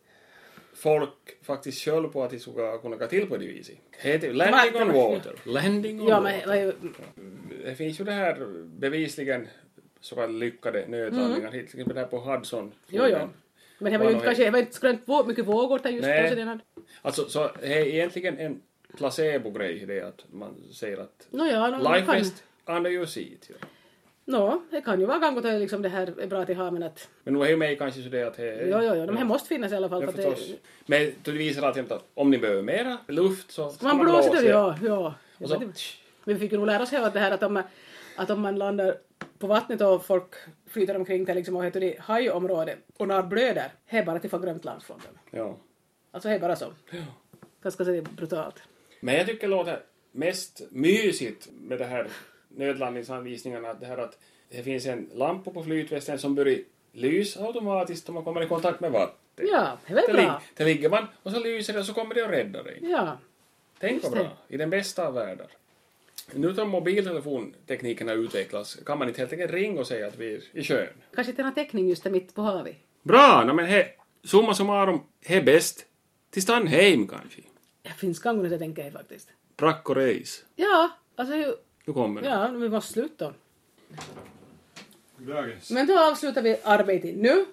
[0.74, 3.76] folk faktiskt själv på att de ska kunna gå till på det viset?
[3.98, 5.34] Heter landing on water.
[5.44, 6.46] Landing on Ja, water.
[6.46, 7.34] men
[7.64, 9.48] Det finns ju det här bevisligen
[10.02, 12.72] så kallade lyckade nödlandningar, till exempel där på Hudson.
[12.88, 13.28] jo, jo.
[13.78, 16.46] Men det var ju inte kanske, det var inte vå- mycket vågor där just Nej.
[16.46, 16.58] då.
[17.02, 18.60] Alltså, så det är egentligen en
[18.96, 22.14] placebo-grej det att man säger att Nå ja, no, life kan...
[22.14, 23.48] vest under your seat.
[23.48, 23.66] Ja.
[24.24, 26.70] Nå, det kan ju vara gång att det, liksom, det här är bra till ha
[26.70, 27.08] men att...
[27.24, 29.24] Men nu är ju mig kanske så det att det Jo, jo, jo, de här
[29.24, 30.02] måste finnas i alla fall.
[30.02, 30.36] Ja, det.
[30.86, 34.48] Men det visar alltid att om ni behöver mera luft så ska man blåser det,
[34.48, 34.78] ja.
[34.82, 35.14] ja.
[35.38, 35.72] Och så,
[36.24, 37.64] Vi fick ju nog lära oss här att det här att om, man-
[38.16, 38.96] att om man landar
[39.42, 40.34] på vattnet och folk
[40.66, 44.30] flyter omkring till liksom, och heter det hajområde och när blöder, det är bara till
[44.30, 45.18] glömt landsfronten.
[45.30, 45.56] ja.
[46.10, 46.72] Alltså det är bara så.
[47.62, 48.62] Ganska så brutalt.
[49.00, 49.80] Men jag tycker det låter
[50.12, 52.08] mest mysigt med det här
[52.48, 56.58] nödlandningsanvisningarna, det här att det finns en lampa på flytvästen som börjar
[56.92, 59.46] lysa automatiskt om man kommer i kontakt med vatten.
[59.52, 60.42] Ja, det är väl bra.
[60.56, 62.78] det ligger man och så lyser det och så kommer det och räddar dig.
[62.82, 63.18] Ja.
[63.78, 65.46] Tänk vad bra, i den bästa av världar.
[66.34, 70.34] Nu som mobiltelefontekniken har utvecklats kan man inte helt enkelt ringa och säga att vi
[70.34, 70.88] är i sjön.
[71.14, 72.76] Kanske inte en teckning just där mitt på havet.
[73.02, 73.86] Bra, no, men he,
[74.24, 75.86] summa summarum, he bäst
[76.30, 77.40] till Stanheim kanske.
[77.82, 79.28] Det finns gånger jag tänker jag faktiskt.
[79.56, 80.44] Prack och reis.
[80.56, 82.28] Ja, alltså ju- Nu kommer det.
[82.28, 83.34] ja, vi måste sluta.
[85.16, 85.70] Dagens.
[85.70, 87.44] Men då avslutar vi arbetet nu.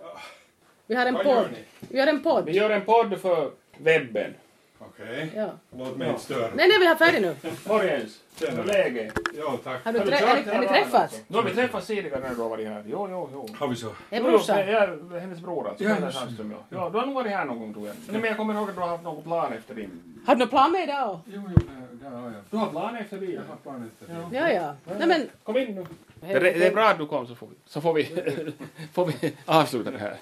[0.87, 1.51] Vi har en Vad gör podd.
[1.51, 1.57] ni?
[1.89, 2.45] Vi har en podd.
[2.45, 4.33] Vi gör en podd för webben.
[4.79, 5.31] Okej.
[5.35, 5.49] Ja.
[5.77, 6.47] Låt mig inte störa.
[6.55, 7.35] Nej, nej, vi har färdig nu.
[7.67, 9.13] Morgens, hur är läget?
[9.37, 9.85] Ja, tack.
[9.85, 11.21] Har, du Har trä- ni- har ni träffats?
[11.27, 12.83] Nu har vi träffats tidigare när du har varit här.
[12.87, 13.47] Jo, jo, jo.
[13.59, 13.87] Har vi så?
[14.09, 14.57] Det är Jo, jo, brorsan.
[14.57, 16.11] Är hennes bror alltså, Ja, det.
[16.11, 16.51] Sandström.
[16.51, 16.57] Ja.
[16.69, 17.95] ja, du har nog varit här någon gång tror jag.
[18.07, 20.21] Nej, men jag kommer ihåg att du har haft någon plan efter din...
[20.27, 21.19] Har du någon plan med idag?
[21.25, 21.61] Jo, jo,
[21.91, 22.33] där har jag.
[22.49, 23.31] Du har plan efter din?
[23.31, 24.37] Jag har planet efter det.
[24.37, 24.75] Ja, ja.
[24.99, 25.29] Nej, men...
[25.43, 25.85] Kom in nu.
[26.21, 28.03] Det, är- det är bra att du kom så får vi, så får vi,
[28.93, 30.17] får vi avsluta det här.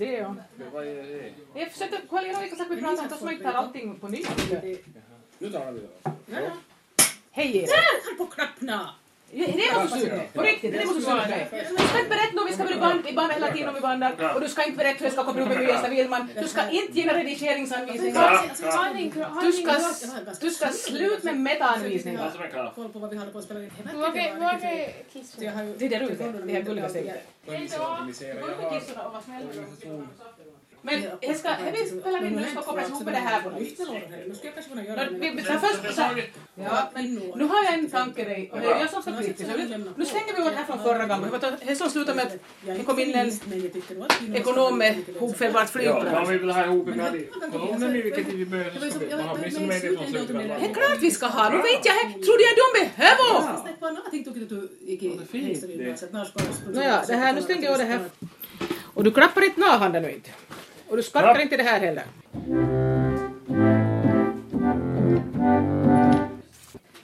[0.00, 0.34] Lite te, ja.
[1.54, 3.98] Jag försökte kolla igenom vilka saker vi pratade om, så som jag inte tar allting
[3.98, 4.28] på nytt.
[5.38, 6.52] Nu tar vi det.
[9.32, 10.32] Det måste sluta med.
[10.32, 11.00] På riktigt, det måste.
[11.00, 13.80] Du ska inte berätta när vi ska börja band, vi bandar hela tiden om vi
[13.80, 14.34] bandar.
[14.34, 16.28] Och du ska inte berätta hur jag ska komma upp med Gösta Willman.
[16.40, 18.42] Du ska inte ge några redigeringsanvisningar.
[19.42, 19.72] Du ska,
[20.40, 22.72] du ska sluta med metaanvisningar.
[22.74, 23.70] Koll på vad vi håller på att spela in.
[25.78, 27.26] Det är där ute, det här gulliga steget.
[30.82, 33.50] Men jag ska, jag vill spela in nu, ska kopplas ihop med det här på
[33.50, 33.78] vis.
[33.78, 35.10] Nu ska jag kanske kunna göra det.
[35.10, 36.24] Vi tar först så här.
[36.54, 38.50] Ja, men nu har jag en tanke dig.
[38.52, 39.12] Och det är jag som ska.
[39.12, 39.18] Så
[39.96, 41.30] nu- stänger vi åt här från förra gången.
[41.66, 42.36] Det som slutade med att
[42.78, 43.32] det kom in en
[44.28, 46.14] jag ekonom med hopfällbart Ja, flygplan.
[46.14, 48.80] om vi vill ha ihop i kolumnen i vilket vi behöver
[49.66, 51.50] med det är klart vi ska ha.
[51.50, 53.52] Nu vet jag, du att de behöver?
[56.72, 58.00] Nåja, det här, nu stänger jag det här.
[58.94, 60.30] Och du klappar inte nahanden nu inte.
[60.90, 61.40] Och du sparkar Ja.
[61.42, 62.04] inte det här heller.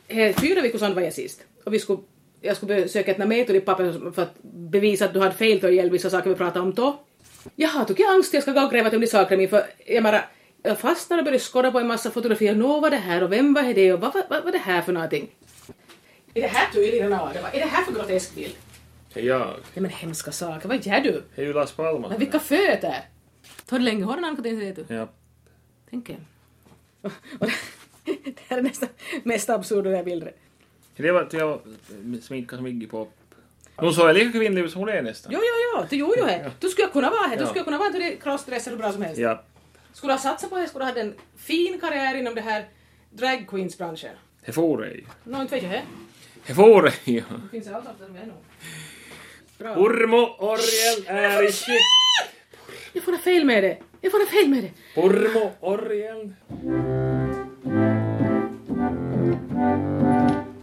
[0.08, 1.42] Eh, Fyra veckor sedan var jag sist.
[1.64, 1.98] Och vi skulle,
[2.40, 6.10] jag skulle besöka ett Nametori-papper för att bevisa att du hade fel då gällde vissa
[6.10, 7.00] saker vi pratade om då.
[7.56, 10.26] Jaha, tog jag angst jag ska gå och gräva till de sakerna för jag menar,
[10.62, 12.54] jag fastnade och började skåda på en massa fotografier.
[12.54, 14.82] Nå, vad det här och vem var det och vad vad, vad var det här
[14.82, 15.28] för någonting?
[16.34, 18.54] Är det här tydligen Vad är det här för grotesk bild?
[19.14, 19.54] Det är jag.
[19.74, 21.22] Ja men hemska saker, vad gör du?
[21.34, 22.10] Det är ju Las Palmas.
[22.10, 22.94] Men vilka fötter!
[23.68, 24.94] Det länge hår Ann-Katrin säger du?
[24.94, 25.08] Ja.
[25.90, 26.16] Tänk er.
[27.02, 27.10] Och
[28.04, 28.88] det det här är nästan
[29.22, 30.28] mest absurda den här bilden.
[30.96, 31.60] Det var att jag
[32.22, 33.12] sminkade som Iggy Pop.
[33.76, 35.32] Hon såg lika kvinnlig ut som hon är nästan.
[35.32, 36.52] Jo, jo, jo, du gjorde ju det.
[36.60, 37.48] Du skulle kunna vara här, du Ja.
[37.48, 39.18] skulle kunna vara en crossdresser hur bra som helst.
[39.18, 39.42] Ja.
[39.92, 42.68] Skulle ha satsat på det, skulle ha haft en fin karriär inom det här
[43.10, 44.10] drag queens-branschen.
[44.44, 45.06] Det får ej.
[45.24, 45.82] Nå, inte vet jag det.
[46.46, 47.22] Det får ej, ja.
[47.42, 49.76] Det finns allt av det nog.
[49.86, 51.80] Urmo Orgel är i shit.
[52.96, 53.78] Jag får ha fel med det.
[54.00, 55.00] Jag får ha fel med det.
[55.00, 56.32] Urmo Orgel.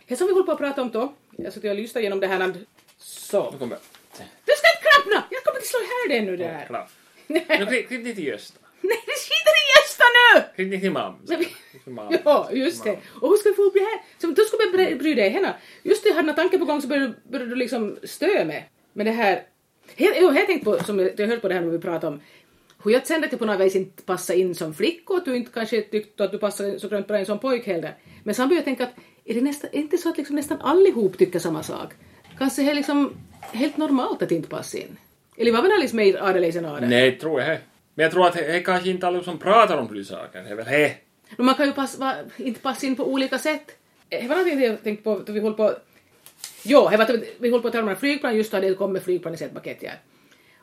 [0.07, 2.27] Det som vi håller på att prata om då, jag satt och lyssnade igenom det
[2.27, 2.53] här.
[2.97, 3.51] Så.
[3.51, 3.77] Nu kommer
[4.45, 5.23] Du ska inte klappna!
[5.29, 6.87] Jag kommer inte slå här det nu det här.
[7.27, 8.59] Nu klipp till Gösta.
[8.81, 10.43] Nej, det skiter i Gösta nu!
[10.55, 11.17] Klipp ner till mamma.
[11.27, 11.55] Vi-.
[12.25, 12.99] Ja, just det.
[13.21, 14.01] Och hur ska vi få upp det här?
[14.21, 15.55] Så du ska börja bry dig henne.
[15.83, 18.63] Just det, jag hade några tankar på gång så började du liksom stö med.
[18.93, 19.43] Men det här...
[19.95, 22.21] Helt, jo, jag tänkte på, som jag, hörde på det här när vi pratade om,
[22.83, 25.25] hur jag kände att jag på något vis inte passade in som flicka och att
[25.25, 27.93] du inte kanske tyckte att du passade så grönt bra in som pojk heller.
[28.23, 28.93] Men sen började jag tänka att
[29.25, 31.93] är det nästan, är inte så att liksom nästan allihop tycker samma sak?
[32.37, 33.13] Kanske är det liksom
[33.51, 34.97] helt normalt att inte passa in?
[35.37, 36.89] Eller var det liksom mer adelis än adel?
[36.89, 37.57] Nej, tror jag.
[37.95, 40.43] Men jag tror att det är kanske inte alla som pratar om de saker.
[40.43, 40.95] Det är väl det.
[41.37, 43.71] Men man kan ju pass, va, inte passa in på olika sätt.
[44.09, 45.73] Det var någonting jag tänkte på, då vi håller på...
[46.63, 49.03] Jo, det var vi höll på att tala om flygplan, just då hade det kommit
[49.03, 49.91] flygplan i setpaket ja.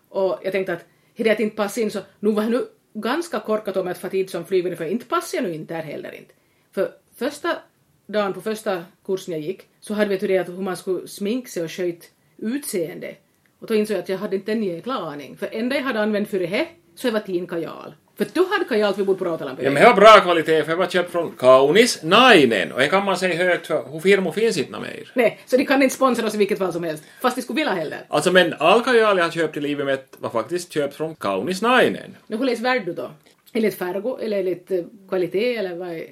[0.09, 0.85] Och jag tänkte att
[1.17, 4.09] det att inte passade in så, nu var jag nu ganska korkat om att få
[4.09, 6.35] tid som flygvärdinna för inte passar jag nu inte där heller inte.
[6.73, 7.59] För första
[8.07, 11.63] dagen på första kursen jag gick så hade vi turerat hur man skulle sminka sig
[11.63, 13.17] och sköta utseende.
[13.59, 15.37] Och då insåg jag att jag hade inte en jäkla aning.
[15.37, 17.95] För enda jag hade använt för det här så det var tinkajal.
[18.21, 19.65] För då hade kajal vi bott på Rautalampi.
[19.65, 22.87] Ja, men det var bra kvalitet för det var köpt från Kaunis Nainen och det
[22.87, 25.11] kan man säga högt för hur firmor finns inte mer.
[25.15, 27.05] Nej, så de kan inte sponsra oss i vilket fall som helst.
[27.21, 27.99] Fast de skulle vilja heller.
[28.09, 31.63] Alltså men all kajal jag har köpt i livet mitt var faktiskt köpt från Kaunis
[31.63, 32.17] Nainen.
[32.27, 33.11] Nu hur läs värd du då?
[33.53, 36.07] Enligt färgo eller enligt eh, kvalitet eller vad är...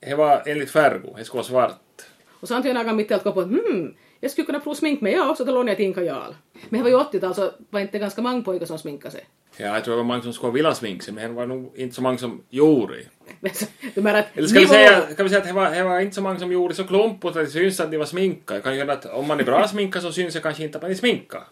[0.00, 1.80] Det var enligt färgo, det skulle vara svart.
[2.30, 5.12] Och så antingen jag mitt i allt på hmm, jag skulle kunna prova smink med
[5.12, 6.34] jag så då lånade jag till en kajal.
[6.68, 9.24] Men det var ju 80-tal så var inte ganska många pojkar som sminkade sig.
[9.56, 11.72] Ja, jag tror det var många som skulle vilja sminka sig men det var nog
[11.74, 14.00] inte så många som gjorde det.
[14.00, 16.22] Menar Eller ska vi säga, kan vi säga att det var, det var inte så
[16.22, 18.60] många som gjorde så klumpigt att det syns att de var sminkade.
[18.60, 20.78] Det kan ju hända att om man är bra sminkad så syns det kanske inte
[20.78, 21.42] att man är sminkad.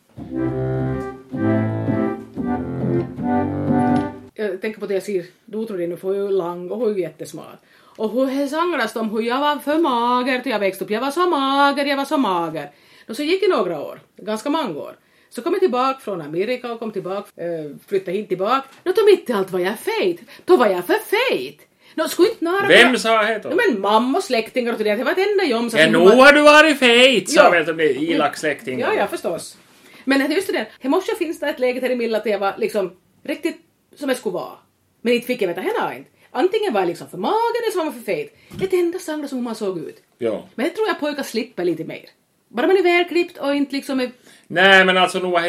[4.34, 7.56] jag tänker på det jag ser Dotrodin för hur lång och hur jättesmal.
[7.96, 10.90] Och hur sangras om hur jag var för mager till jag växte upp.
[10.90, 12.70] Jag var så mager, jag var så mager.
[13.08, 14.96] Och så gick det några år, ganska många år.
[15.34, 18.68] Så kom jag tillbaka från Amerika och kom tillbaka, äh, flyttade hit tillbaka.
[18.84, 20.20] Nå, då mitt i allt var jag fet.
[20.44, 21.58] Då var jag för fet.
[21.94, 22.68] Nå, skulle inte några...
[22.68, 23.48] Vem sa det då?
[23.48, 26.42] men mamma och släktingar och det, det var ett enda att Ja, nu har du
[26.42, 28.94] varit fet, sa väl de där ilaksläktingarna.
[28.94, 29.56] Ja, ja, förstås.
[30.04, 32.26] Men just det där, det måste ju finnas det ett läge här i Milla att
[32.26, 32.92] jag var liksom
[33.22, 33.60] riktigt
[33.96, 34.52] som jag skulle vara.
[35.00, 36.10] Men inte fick jag veta henne inte.
[36.30, 38.36] Antingen var jag liksom för mager eller så var man för fet.
[38.48, 40.02] Det enda sangla som man såg ut.
[40.18, 40.48] Ja.
[40.54, 42.04] Men jag tror jag pojkar slipper lite mer.
[42.48, 44.10] Bara man är välklippt och inte liksom är...
[44.52, 45.40] Nej, men alltså nog var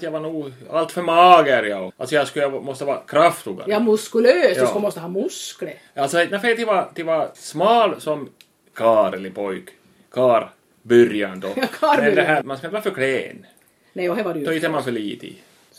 [0.00, 1.92] jag var nog allt för mager jag.
[1.96, 3.64] Alltså jag skulle, jag måste vara kraftigare.
[3.66, 4.60] Ja, muskulös, Ja.
[4.60, 5.74] du skulle måste ha muskler.
[5.94, 8.28] Alltså för att jag var, jag var smal som
[8.74, 9.64] kar eller pojk.
[10.12, 10.50] Kar,
[10.82, 11.48] början då.
[11.80, 12.04] Karbörjan.
[12.04, 13.46] Men det här, man ska inte vara för klen.
[13.92, 14.64] Nej, och det var det Då ju.
[14.64, 15.26] är man för lite.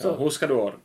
[0.02, 0.76] Ja, hur ska du orka?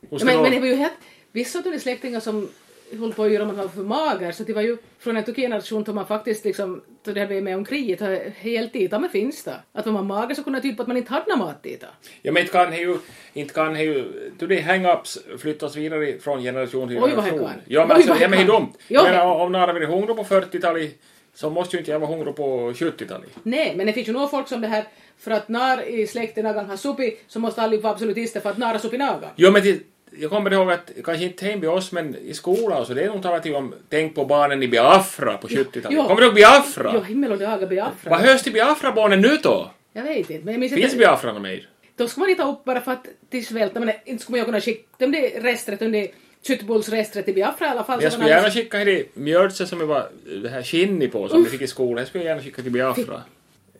[0.00, 0.92] Hur Ja, ska men, du men det var ju helt...
[1.32, 2.48] Vissa av de släktingar som
[2.98, 5.84] höll på att göra man var för mager så det var ju från en generation
[5.84, 9.56] då man faktiskt liksom, då det här med om kriget, helt dit, men finns det.
[9.72, 11.62] Att var man mager så kunde det tyda på att man inte hade någon mat
[11.62, 11.84] dit.
[12.22, 12.98] Ja, men inte kan det ju,
[13.32, 17.38] inte kan det ju, då det hang-ups flyttas vidare från generation till Oj, vad generation.
[17.38, 17.60] det kan.
[17.66, 18.72] Ja, men Oj, alltså, vad det det är dumt.
[18.88, 20.98] Ja, men om några varit hungrig på 40-talet
[21.34, 23.30] så måste ju inte jag vara hungrig på 70-talet.
[23.42, 24.84] Nej, men det finns ju nog folk som det här,
[25.18, 28.58] för att när i släkten någon har supit så måste alla vara absolutister för att
[28.58, 29.24] när har supit någon.
[29.36, 29.80] Jo, men det,
[30.20, 33.06] jag kommer ihåg att, kanske inte hemma vid oss, men i skolan så det är
[33.06, 35.86] nog talat till om Tänk på barnen i Biafra på 70-talet.
[35.90, 36.02] jo.
[36.06, 36.90] Kommer du ihåg Biafra?
[36.94, 38.10] Jo, himmel och dagar Biafra.
[38.10, 39.70] Vad hörs till Biafra-barnen nu då?
[39.92, 40.96] Jag vet inte, men jag minns Finns inte.
[40.96, 41.68] Biafra något mer?
[41.96, 44.60] Då ska man inte upp bara för att de svälter, men inte skulle man kunna
[44.60, 46.06] skicka dem det resträtt under
[46.42, 48.02] köttbullsresträtt till Biafra i alla fall.
[48.02, 50.08] Jag så skulle gärna skicka det mjölse som det var
[50.42, 51.98] det här skinni på som vi fick i skolan.
[51.98, 53.22] Jag skulle gärna skicka till Biafra.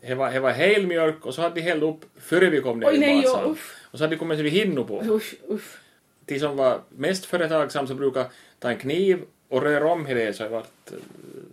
[0.07, 2.79] Det var, det var hel mjölk och så hade de hällt upp före vi kom
[2.79, 3.75] ner Oj, i nej, uff.
[3.91, 5.03] Och så hade de kommit till hinno på.
[5.03, 5.77] Usch, usch.
[6.29, 10.33] De som var mest företagsamma så brukade ta en kniv och röra om i det
[10.33, 10.91] så det vart...
[10.91, 10.97] eh,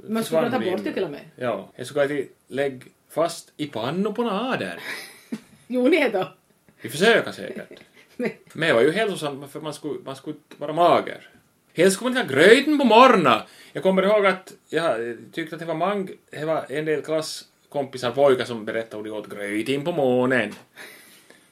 [0.09, 1.21] Man skulle ta bort det till och med.
[1.37, 1.69] Ja.
[1.77, 4.81] Jag skulle de lägga fast i pannu på nader.
[5.69, 6.33] Jo, ni då.
[6.81, 7.69] Vi försöker säkert.
[8.17, 11.29] Men- det var ju hälsosamt för man skulle, man skulle vara mager.
[11.75, 13.41] Helst skulle man inte ha gröten på morgonen.
[13.73, 18.11] Jag kommer ihåg att jag tyckte att det var många, det var en del klasskompisar,
[18.11, 20.55] pojkar som berättade hur de åt gröt på månen.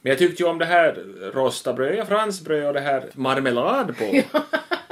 [0.05, 0.93] Men jag tyckte ju om det här
[1.35, 4.05] rostabröd, fransbröd och det här marmelad på.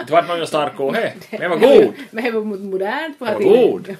[0.07, 1.13] Det var någon stark och he.
[1.31, 1.95] Men det var god.
[2.11, 3.97] Men det var modernt på Det var här god.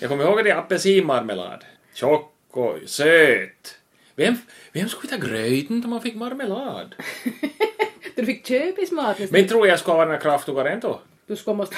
[0.00, 1.64] Jag kommer ihåg att det är apelsinmarmelad.
[1.94, 3.78] Tjock och söt.
[4.14, 4.36] Vem,
[4.72, 6.94] vem skulle ta gröten om man fick marmelad?
[8.14, 9.40] Du fick köpismat nästan.
[9.40, 11.00] Men tror jag skulle vara den kraftigare ändå.
[11.26, 11.76] Du skulle måste...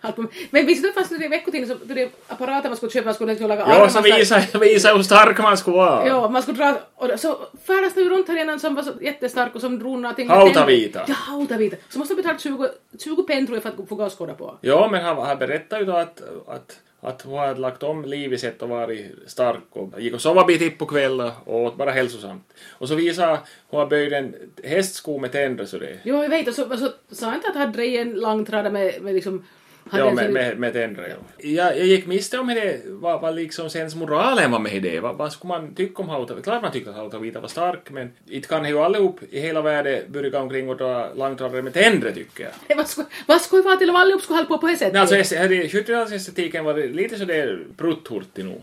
[0.00, 2.92] allt på- Men visst det fanns det i veckotidningen så då det apparater man skulle
[2.92, 4.18] köpa, man skulle liksom laga Ja, armar så där.
[4.18, 6.06] visa, visa hur stark man skulle vara.
[6.06, 6.76] Ja, man skulle dra...
[6.94, 10.28] Och så färdas det runt här igen som var så jättestark och som drog någonting...
[10.28, 11.04] Hautavita.
[11.08, 11.76] Ja, Hautavita.
[11.88, 12.68] Så måste du betala 20,
[13.04, 14.58] 20 penn tror jag för att få gå och skåda på.
[14.60, 18.62] Ja, men han, han berättade ju då att, att, att hon hade lagt om livet
[18.62, 22.52] och varit stark och gick och sova bitigt på kvällen och åt bara hälsosamt.
[22.70, 24.34] Och så visade hon har böjt en
[24.64, 25.98] hästsko med tänder så det...
[26.02, 26.48] Jo, jag vet.
[26.48, 29.44] Och så, sa jag inte att han drev en långtradare med, med liksom...
[29.92, 31.48] Ja, med, med, med tänder, ja.
[31.48, 35.00] Jag, jag gick miste om det, vad, vad liksom sens moralen var med det.
[35.00, 36.44] Vad, vad skulle man tycka om Hautavita?
[36.50, 40.02] Klart man tyckte att Hautavita var stark, men inte kan ju allihop i hela världen
[40.08, 42.76] börja gå omkring och dra långtradare med tänder, tycker jag.
[42.76, 44.92] Vad skulle, vad skulle vara till om allihop skulle hålla på på det sättet?
[44.92, 48.62] Nej, alltså, es- här i 70-talsestetiken var lite sådär prutthurtig nog.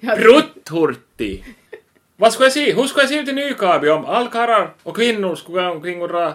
[0.00, 1.44] Ja, Prutthurtig!
[2.16, 2.72] Vad skulle jag se?
[2.74, 6.02] Hur skulle jag se ut i Nykarby om all karlar och kvinnor skulle gå omkring
[6.02, 6.34] och dra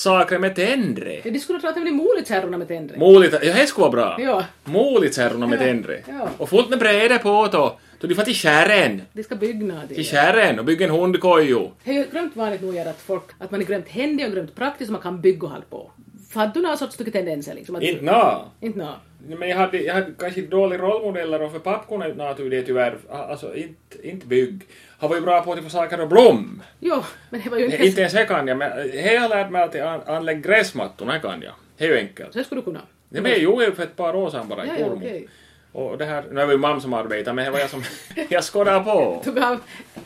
[0.00, 1.20] saker med tänder?
[1.24, 2.96] Ja, de skulle tro att det var molitshärrorna med tänder.
[2.96, 4.16] Molit, ja det skulle vara bra.
[4.20, 6.02] Ja, Molitshärrorna med Ja, tänder.
[6.08, 6.28] ja.
[6.38, 7.78] Och fullt med brädor på då.
[8.00, 9.02] Då de får till kärren.
[9.12, 10.02] de ska bygga Till det.
[10.04, 11.70] kärren och bygga en hundkojo.
[11.84, 14.88] Är ju glömt vanligt nog att folk, att man är glömt händig och glömt praktiskt
[14.88, 15.90] och man kan bygga och hålla på.
[16.34, 17.82] Hade du någon sorts tycker tendenser liksom?
[17.82, 18.44] Inte nå.
[18.60, 18.94] Inte nå.
[19.26, 23.54] Men jag hade, jag hade kanske dåliga rollmodeller och för pappkorna är det tyvärr, alltså
[23.56, 24.60] inte, inte bygg.
[24.98, 26.62] Han var ju bra på att få saker att blom.
[26.80, 27.86] Jo, men det var ju inte...
[27.86, 31.06] Inte ens det kan jag, men det har jag lärt mig att an, anlägga gräsmattor,
[31.06, 31.52] det kan jag.
[31.76, 32.32] Det är ju enkelt.
[32.32, 32.80] Så skulle du kunna.
[33.08, 34.96] Det men jag ju för ett par år sedan bara i Ja, ja, Pormo.
[34.96, 35.28] okej.
[35.72, 37.82] Och det här, nu är det ju mamma som arbetar, men det var jag som,
[38.28, 39.22] jag skådade på.
[39.24, 39.60] Du gav,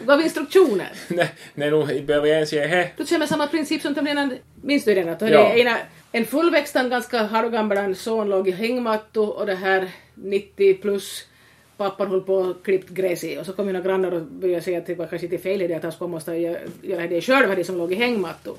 [0.06, 0.88] gav instruktioner.
[1.08, 2.90] Nej, nej, nu behöver jag ens ge det.
[2.96, 5.08] Du kör med samma princip som de redan, minns du den?
[5.08, 5.28] Att Ja.
[5.28, 5.54] ja.
[5.54, 5.76] ena,
[6.16, 11.24] en fullväxten, ganska halvgammal son låg i hängmattor och det här 90 plus
[11.76, 14.78] pappan höll på och klippt gräs i och så kom mina grannar och började säga
[14.78, 17.56] att det var kanske inte fel idé att han skulle måste göra göra det själv,
[17.56, 18.56] det som låg i hängmattor.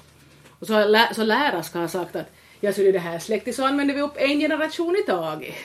[0.60, 3.56] Och så, lä, så läraren ska ha sagt att ja, så i det här släktet
[3.56, 5.56] så använder vi upp en generation i taget.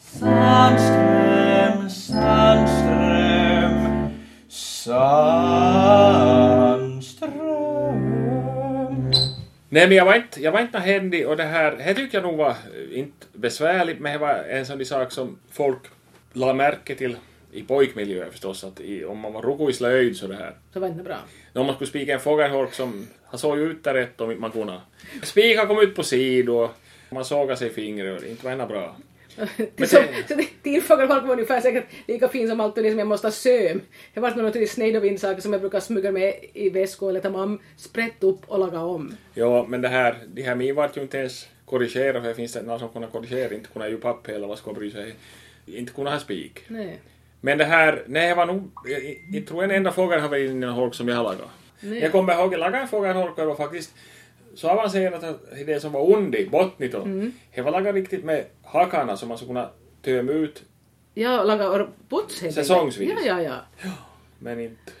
[0.00, 3.38] Sandström, Sandström,
[4.48, 6.37] Sandström.
[9.68, 12.24] Nej, men jag var inte, jag var inte händig och det här, det tyckte jag
[12.24, 15.78] nog var eh, inte besvärligt, men det var en sån sak som folk
[16.32, 17.16] la märke till
[17.52, 20.54] i pojkmiljö förstås, att i, om man var ruko i slöjd så det här.
[20.72, 21.16] Så var inte bra.
[21.54, 24.40] Om man skulle spika en fågelholk som, han såg ju ut där rätt om inte
[24.40, 24.80] man kunde.
[25.22, 26.64] Spika kom ut på sidor
[27.08, 28.96] och man sågade sig i fingret och det inte var ena bra.
[29.76, 29.98] Det- så
[30.62, 33.80] det- fågelholk var ungefär säkert lika fin som alltid det som jag måste ha söm.
[34.14, 37.30] Det var något snejd och vindsaker som jag brukar smyga med i väskor eller ta
[37.30, 39.16] mam, sprätt upp och laga om.
[39.34, 42.52] Ja, men det här, de här min vart ju inte ens korrigerade, för det finns
[42.52, 45.14] det någon som kunde korrigera, inte kunde ju papper eller vad ska bry sig.
[45.66, 46.60] Inte kunde ha spik.
[46.68, 46.98] Nej.
[47.40, 50.48] Men det här, nej, det var nog, jag, jag tror en enda fågel har varit
[50.50, 51.48] i en holk som jag har lagat.
[51.80, 51.98] Nej.
[52.00, 53.94] Jag kommer ihåg, jag lagade en fågelholk och det var faktiskt
[54.58, 57.08] så avancerat att det som var undi, bottnit och,
[57.54, 59.70] det var lagat riktigt med hakarna som man skulle kunna
[60.02, 60.62] tömma ut,
[61.14, 63.10] Ja, laga puts helt Säsongsvis.
[63.10, 63.26] enkelt.
[63.26, 63.90] Ja, ja, ja.
[64.38, 64.92] men inte,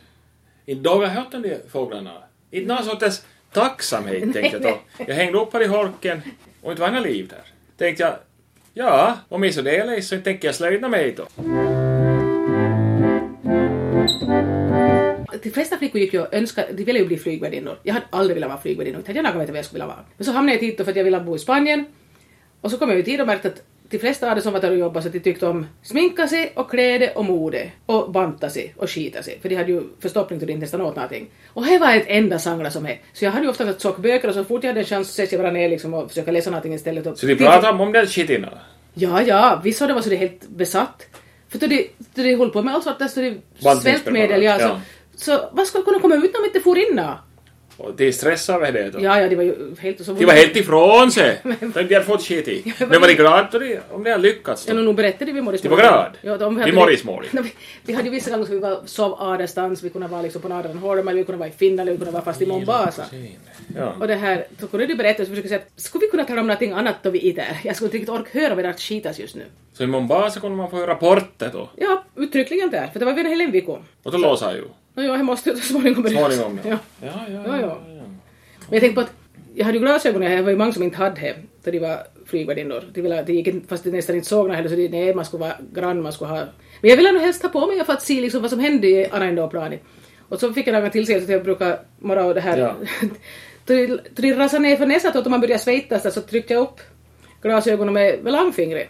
[0.66, 2.12] inte då jag hört de fåglarna.
[2.50, 4.78] Inte någon sorts tacksamhet tänkte jag då.
[5.06, 6.22] Jag hängde upp här i holken
[6.62, 7.42] och inte var några liv där.
[7.76, 8.14] Tänkte jag,
[8.74, 11.26] ja, om jag så ledsen så tänker jag slöjda mig då.
[15.42, 17.78] De flesta flickor gick ju och önskade, de ville ju bli flygvärdinnor.
[17.82, 19.94] Jag hade aldrig velat vara flygvärdinna, inte hade jag någon veta vad jag skulle vilja
[19.94, 20.04] vara.
[20.16, 21.84] Men så hamnade jag då för att jag ville bo i Spanien.
[22.60, 24.60] Och så kom jag ju hit och märkte att de flesta av de som var
[24.60, 28.50] där och jobbade så de tyckte om sminka sig och kläde och mode och banta
[28.50, 29.38] sig och skita sig.
[29.42, 31.26] För de hade ju förstoppning till de inte nästan åt någonting.
[31.46, 33.00] Och det var ett enda sangla som är.
[33.12, 35.26] Så jag hade ju ofta fått tjockböcker och så fort jag hade en chans så
[35.30, 37.06] jag bara ner liksom och försöka läsa någonting istället.
[37.06, 38.58] Och Så de pratar om, den skitina.
[38.94, 41.06] Ja, ja, vissa av dem var så det helt besatt.
[41.48, 44.60] För då de, då de höll på med allt sorts så de Bantningspreparat, svältmedel, ja,
[44.60, 44.80] ja.
[45.18, 47.18] Så, vad skulle kunna komma ut om inte for inna?
[47.76, 48.98] Och de stressade över det då.
[49.02, 50.04] Ja, ja, det var ju helt...
[50.04, 51.40] Så De var helt ifrån sig.
[51.60, 52.74] De hade fått skit i.
[52.78, 54.80] Men var de glada då de- om det har lyckats Ja, då?
[54.80, 56.18] nu berättade vi Morris De var glad?
[56.22, 57.28] Ja, de Vi hade- Morris Morris.
[57.32, 57.52] Nej, vi,
[57.86, 60.48] vi hade ju vissa gånger som vi var, sov annanstans, vi kunde vara liksom på
[60.48, 63.04] eller vi kunde vara i Finland, eller vi kunde vara fast i Mombasa.
[63.76, 63.92] Ja.
[64.00, 66.24] Och det här, så kunde du berätta, så försökte jag säga att skulle vi kunna
[66.24, 67.60] tala om någonting annat då vi är där?
[67.64, 69.44] Jag skulle inte riktigt orka höra vad det skitas just nu.
[69.72, 71.68] Så i Mombasa kunde man få höra rapporter då.
[71.76, 73.72] Ja, uttryckligen där, för det var vi en hel vecka.
[74.02, 74.64] Och då låsa ju.
[75.04, 76.18] Ja, jag måste ju så småningom börja.
[76.18, 76.78] Småningom ja.
[77.00, 77.06] Ja.
[77.06, 77.78] Ja, ja, Ja, ja.
[77.88, 78.02] ja.
[78.68, 79.12] Men jag tänkte på att
[79.54, 81.34] jag hade ju glasögon, det var ju många som inte hade det,
[81.64, 82.84] då de var flygvärdinnor.
[82.94, 85.14] De ville, de gick inte, fast de nästan inte såg något heller, så de, nej,
[85.14, 86.44] man skulle vara grann, man skulle ha...
[86.80, 88.86] Men jag ville nog helst ta på mig för att se liksom vad som hände
[88.86, 89.82] i Arendalplanet.
[90.28, 92.58] Och så fick jag några tillsägelse att jag brukar morra av det här.
[92.58, 92.74] Ja.
[93.64, 96.80] då de- rasade ner för näsan och man började svettas så tryckte jag upp
[97.42, 98.88] glasögonen med, med langfingret.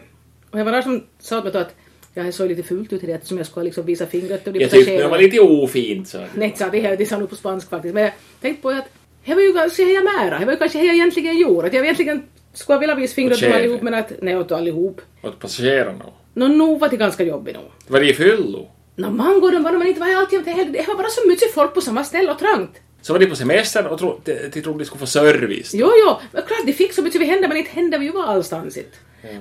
[0.50, 1.74] Och det var någon som sa åt mig då att
[2.24, 4.46] jag såg lite fult ut i det eftersom jag skulle liksom visa fingret.
[4.46, 6.24] Och de Jag tyckte det var lite ofint så.
[6.34, 7.94] Nej, sa det, här- det sa nog på spanska faktiskt.
[7.94, 8.84] Men jag tänkte på att
[9.24, 10.38] det var ju kanske det jag mära.
[10.38, 11.66] Det var ju kanske det jag egentligen gjorde.
[11.66, 15.00] Att jag egentligen skulle vilja visa fingret Åt allihop, men att nej, åt allihop.
[15.22, 16.04] Åt passagerarna.
[16.34, 17.64] Nå, nog var det ganska jobbigt nog.
[17.88, 18.68] Var det i fyllo?
[18.94, 21.74] Nå, man går de var de inte var alltid det var bara så mycket folk
[21.74, 22.70] på samma ställe och trångt.
[23.02, 25.70] Så var de på semestern och tro, de, de trodde de skulle få service.
[25.74, 28.18] Jo, jo, men klart det fick så mycket vi hände, men inte hände vi ju
[28.18, 28.96] allstans inte.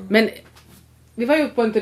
[0.10, 0.30] Men
[1.18, 1.74] vi var ju på en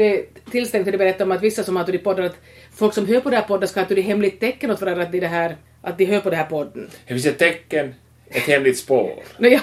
[0.52, 2.38] tillställning där de berättade om att vissa som har de poddar, att
[2.76, 5.12] folk som hör på det här podden ska ha ett hemligt tecken åt varandra att
[5.12, 6.90] de, det här, att de hör på det här podden.
[7.08, 7.96] Det finns ett tecken,
[8.28, 9.14] ett hemligt spår.
[9.38, 9.60] Nå, ja.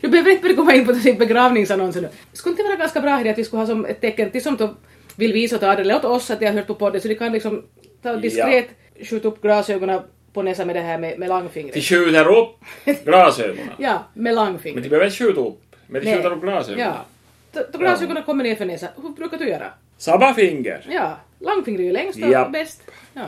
[0.00, 2.08] Du behöver inte börja komma in på sin begravningsannons nu.
[2.32, 4.74] Skulle inte vara ganska bra att vi skulle ha som ett tecken till som då
[5.16, 7.14] vill visa åt andra, eller åt oss att de har hört på podden, så de
[7.14, 7.64] kan liksom
[8.02, 8.68] ta diskret
[9.10, 10.00] skjuta upp glasögonen
[10.32, 11.84] på näsan med det här med, med De langfingret.
[11.84, 12.56] skjuter upp
[13.04, 13.68] glasögonen.
[13.78, 14.82] Ja, med Men langfingret.
[14.82, 15.60] de behöver inte skjuta upp.
[15.86, 16.86] Men de skjuter upp glasögonen.
[16.86, 17.04] Ja.
[17.52, 18.88] Då, glasögonen kommer ner för näsan.
[19.02, 19.72] Hur brukar du göra?
[19.98, 20.86] Samma finger.
[20.90, 22.48] Ja, langfingret är ju längst och Ja.
[22.48, 22.82] bäst.
[23.12, 23.26] Ja.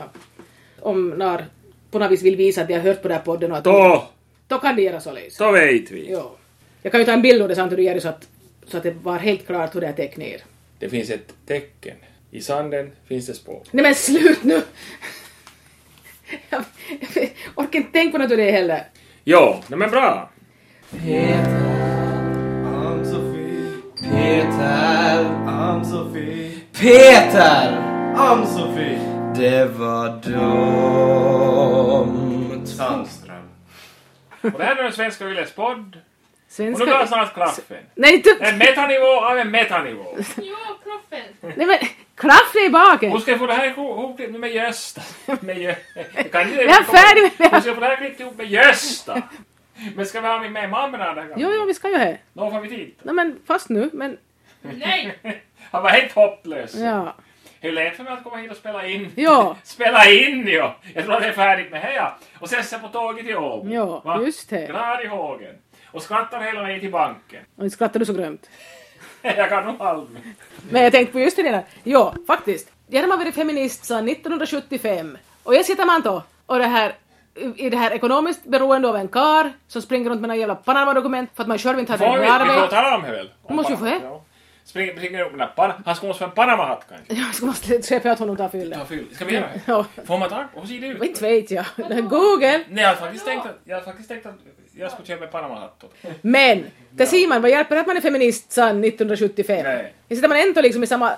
[0.79, 1.45] Om när
[1.91, 3.63] på något vis vill visa att de har hört på den här podden och att
[3.63, 4.07] Då,
[4.47, 5.37] då kan de göra så lös.
[5.37, 6.07] då vet vi.
[6.09, 6.31] Jo.
[6.81, 8.27] Jag kan ju ta en bild av det samtidigt Jerry så att,
[8.67, 10.41] så att det var helt klart hur det är täckt ner.
[10.79, 11.95] Det finns ett tecken.
[12.31, 13.61] I sanden finns det spår.
[13.71, 14.61] Nej men slut nu!
[16.49, 16.63] Jag,
[17.15, 18.83] jag orkar inte tänka på något av det heller.
[19.23, 20.29] Jo, nej men bra.
[20.91, 21.80] Peter,
[24.11, 26.51] Peter, Ann-Sofie.
[26.73, 27.77] Peter!
[28.15, 28.99] Ann-Sofie.
[29.35, 32.01] Det var dom.
[32.65, 33.49] Sandström.
[34.41, 35.77] Och det här är den svenska Ylespodd.
[35.77, 36.01] Och nu
[36.47, 36.85] Svenska...
[36.85, 37.77] börjar snart klaffen.
[37.95, 38.37] Nej, inte...
[38.39, 40.05] En metanivå av en metanivå.
[40.35, 41.21] Jo, kroppen.
[41.55, 41.77] Nej men,
[42.15, 43.11] klaff är i baken!
[43.11, 45.01] Hur ska jag få det här ihopklippt med Gösta?
[45.39, 45.75] Med Gö...
[46.15, 48.37] Jag kan inte Jag är färdig med Hur ska jag få det här klippt ihop
[48.37, 49.21] med Gösta?
[49.95, 52.17] Men ska vi ha med mammorna den här Jo, jo, vi ska ju här.
[52.33, 52.95] Då får vi tid.
[53.03, 54.17] Nej men, fast nu, men...
[54.61, 55.17] Nej.
[55.71, 56.75] Han var helt hopplös.
[56.75, 57.15] Ja.
[57.59, 59.11] Hur lätt för mig att komma hit och spela in.
[59.15, 59.57] Ja.
[59.63, 60.69] Spela in ju!
[60.93, 62.17] Jag tror att det är färdigt med det ja.
[62.39, 63.69] Och sen se på tåget till Åbo.
[63.69, 64.21] Ja, Va?
[64.21, 64.67] just det.
[64.67, 65.55] Glad i hågen.
[65.85, 67.43] Och skrattar hela vägen till banken.
[67.55, 68.49] Och skrattar du så grömt.
[69.21, 70.23] jag kan nog aldrig.
[70.69, 71.63] Men jag tänkte på just det där.
[71.83, 72.71] Ja, faktiskt.
[72.87, 75.17] Jag har varit feminist sedan 1975.
[75.43, 76.93] Och jag sitter man då och det här
[77.55, 81.29] i det här ekonomiskt beroende av en kar som springer runt med några jävla Panama-dokument
[81.35, 82.27] för att man själv inte har Får vi,
[82.61, 83.29] får tala om det väl?
[83.47, 83.85] Det måste vi få?
[84.03, 84.23] Ja.
[84.63, 87.13] Springer, springer upp med pan- Han ska måste få en Panama-hatt kanske.
[87.13, 88.75] Jag ska måste köpa åt honom ta fylla.
[88.77, 89.05] Ta fyll.
[89.15, 89.61] Ska vi göra det?
[89.65, 90.45] Ja, Får man ta?
[90.55, 91.03] Hur ser det ut?
[91.03, 91.65] inte vet jag.
[91.75, 92.57] Det Google.
[92.69, 94.35] Nej, jag hade faktiskt tänkt att jag, faktiskt tänkt att
[94.71, 95.83] jag skulle köpa en Panama-hatt.
[96.21, 99.63] Men, det ser man, vad hjälper det att man är feminist sedan 1975?
[99.63, 99.93] Nej.
[100.09, 101.11] Sitter man ändå liksom i samma...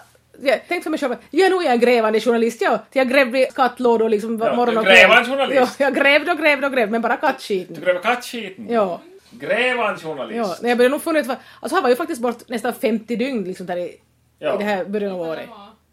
[0.43, 2.77] Jag tänkte för mig själv, jag är nog en grävande journalist, ja.
[2.89, 5.75] Till jag grävde i skattlådor liksom Ja, morgon du och grävande journalist.
[5.79, 7.75] Ja, jag grävde och grävde och grävde, men bara kattskiten.
[7.75, 8.65] Du gräver kattskiten?
[8.69, 9.01] Ja.
[9.31, 10.37] Grävande journalist?
[10.37, 12.73] Ja, men jag började nog fundera ut, vad- alltså han var ju faktiskt bort nästan
[12.73, 13.95] 50 dygn liksom där i,
[14.39, 14.55] Ja.
[14.55, 15.49] i det här början av året.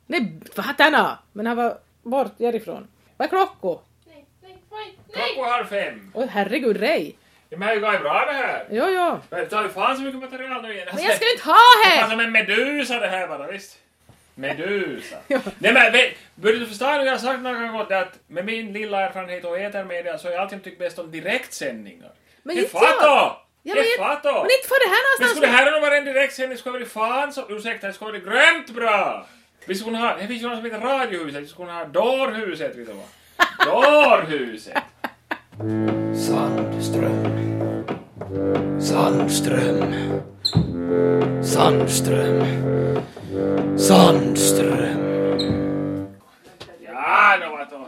[0.07, 1.19] Nej, vad hattarna!
[1.33, 2.87] Men han var bort därifrån.
[3.17, 3.77] Vad är klockan?
[4.07, 5.33] Nej, nej, nej, nej.
[5.35, 6.11] Klockan halv fem.
[6.15, 7.17] Oj herregud, rej!
[7.53, 8.65] Ja, men det är ju bra det här.
[8.71, 9.19] Jo, jo.
[9.39, 10.89] Det tar ju fan så mycket material nu igen.
[10.95, 12.11] Men jag ska ju inte ha Det är här!
[12.11, 13.77] som en medusa det här bara, visst?
[14.35, 15.17] Medusa.
[15.29, 15.39] Ja.
[15.59, 15.93] Nej men
[16.35, 17.05] börjar du förstå nu?
[17.05, 20.33] Jag har sagt några gånger det att med min lilla erfarenhet av etermedia så har
[20.33, 22.11] jag alltid tyckt bäst om direktsändningar.
[22.43, 22.71] Men inte
[23.07, 23.37] jag.
[23.63, 24.43] Ja, Det men är jag-!
[24.43, 25.31] Men inte för det här Men någonstans!
[25.31, 27.45] skulle det här nog vara en direktsändning skulle det fan så...
[27.49, 29.27] Ursäkta, det skulle vara grönt bra!
[29.67, 30.17] Vi skulle ha...
[30.17, 31.43] Det finns ju något som heter Radiohuset.
[31.43, 33.07] Vi skulle ha Dårhuset, vet du vad?
[33.67, 34.75] Dårhuset!
[36.17, 37.27] Sandström.
[38.81, 39.95] Sandström.
[41.45, 42.45] Sandström.
[43.79, 44.99] Sandström.
[46.81, 47.87] Ja, nå vad då.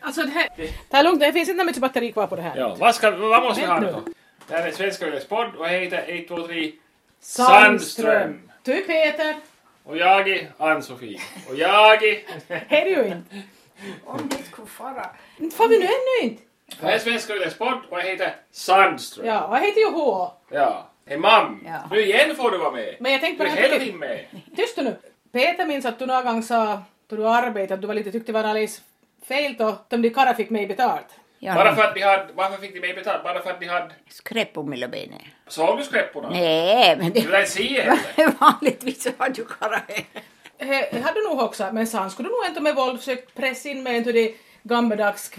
[0.00, 0.48] Alltså det här...
[0.90, 2.56] Det lugnt, det finns inte mycket batteri kvar på det här.
[2.56, 4.02] Ja, vad, ska, vad måste vi ha nu då?
[4.48, 6.72] Det här är Svenska Yles podd och jag heter 1, 2, 3
[7.20, 8.50] Sandström.
[8.62, 9.36] Du är Peter.
[9.84, 11.20] och jag är Ann-Sofie.
[11.48, 12.18] Och jag är...
[12.48, 13.42] Här är ju inte.
[14.04, 15.06] Om det skulle fara.
[15.38, 16.42] Inte får vi nu ännu inte.
[16.80, 19.26] Det här är Svenska Yles podd och jag heter Sandström.
[19.26, 20.30] Ja, och jag heter ju H.
[20.50, 20.88] Ja.
[21.06, 21.62] Hej mam!
[21.66, 21.78] Ja.
[21.90, 22.96] Nu igen får du vara med.
[23.00, 23.78] Men jag Du tänkte på det här...
[23.78, 24.24] tiden med.
[24.56, 24.96] Tyst nu.
[25.32, 28.32] Peter minns att du någon gång sa, då du arbetade, att du var lite tyckte
[28.32, 28.82] det var alldeles
[29.28, 31.06] fel då, om de karlar fick mig betalt.
[31.08, 32.28] Bara Ja, för att de hade...
[32.34, 33.24] Varför fick de mig betalt?
[33.24, 33.90] Bara för att de hade...
[34.08, 35.10] skräp på mina ben.
[35.48, 36.30] Såg du skräpporna?
[36.30, 38.32] Nej, men Du det lär se heller.
[38.40, 39.80] vanligtvis har du bara
[40.58, 43.68] He, he hade nog också, men sen skulle du nog inte med våld försökt pressa
[43.68, 45.30] in mig into de gammaldags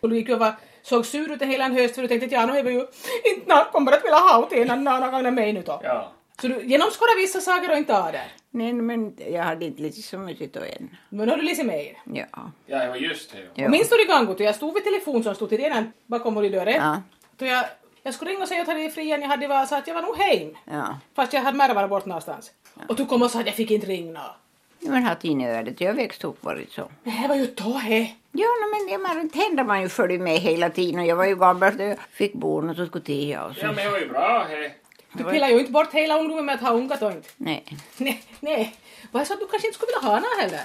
[0.00, 0.52] och du gick ju och var,
[0.82, 2.72] såg sur ut en hela en höst för du tänkte att ja, nu är vi
[2.72, 2.86] ju
[3.24, 5.80] inte snart kommer att vilja ha åt en annan gång än mig nu då.
[5.84, 6.12] Ja.
[6.40, 8.24] Så du genomskådade vissa saker och inte av det.
[8.50, 10.96] Nej, men jag hade inte lite så mycket då än.
[11.08, 11.98] Men nu har du läst mer.
[12.04, 12.26] Ja.
[12.66, 13.38] Ja, det var just det.
[13.38, 13.44] Ja.
[13.54, 13.68] Ja.
[13.68, 16.42] Minns du det gången då jag stod vid telefon som stod till den bakom vår
[16.42, 16.66] dörr?
[16.66, 17.02] Ja.
[17.36, 17.64] Då jag,
[18.02, 19.94] jag skulle ringa och säga att jag hade fri jag hade var, så att jag
[19.94, 20.56] var nog hem.
[20.64, 20.98] Ja.
[21.14, 22.52] Fast jag hade med varit bort någonstans.
[22.88, 24.20] Och du kom och sa att jag fick inte ringa.
[24.82, 26.90] Men har tinödet, jag växte upp varit så.
[27.02, 28.14] Men det var ju då he.
[28.32, 31.24] Ja, no, men jag men, tänder man ju följer med hela tiden och jag var
[31.24, 33.60] ju gammal så jag fick barn och så skulle och så.
[33.60, 34.46] Ja, men det var ju bra.
[34.50, 34.70] He.
[35.12, 37.28] Du pillar ju inte bort hela ungdomen med att ha ungat då inte.
[37.36, 37.64] Nej,
[37.96, 38.76] Nej, nej.
[39.10, 40.60] Vad sa att du kanske inte skulle vilja ha någon heller?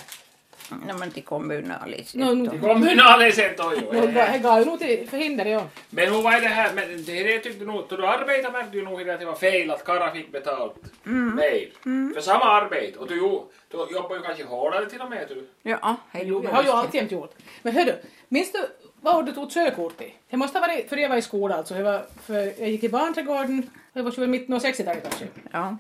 [0.86, 2.15] När man till kommunalis.
[2.15, 2.51] No, no.
[2.51, 2.95] Det kom ju.
[2.95, 5.63] No, det gav ju nog till förhinder, ja.
[5.89, 6.74] Men hur var det här?
[6.76, 9.72] Men det, det tyckte nog, då du arbetade märkte du nog att det var fel
[9.72, 12.13] att Kara fick betalt mer.
[12.13, 12.99] För samma arbete.
[12.99, 15.47] Och du, jo- du jobbar ju kanske hårdare till och med du.
[15.63, 17.34] Ja, hej Jo, det har ju alltid gjort.
[17.61, 17.93] Men hördu,
[18.30, 18.59] minns du
[19.01, 20.13] vad år du tog körkort i?
[20.30, 21.76] Det måste ha varit för jag var i skolan alltså.
[21.76, 25.28] Jag, var, för jag gick i barnträdgården, jag var väl mitten av 60-talet kanske.
[25.51, 25.78] Ja.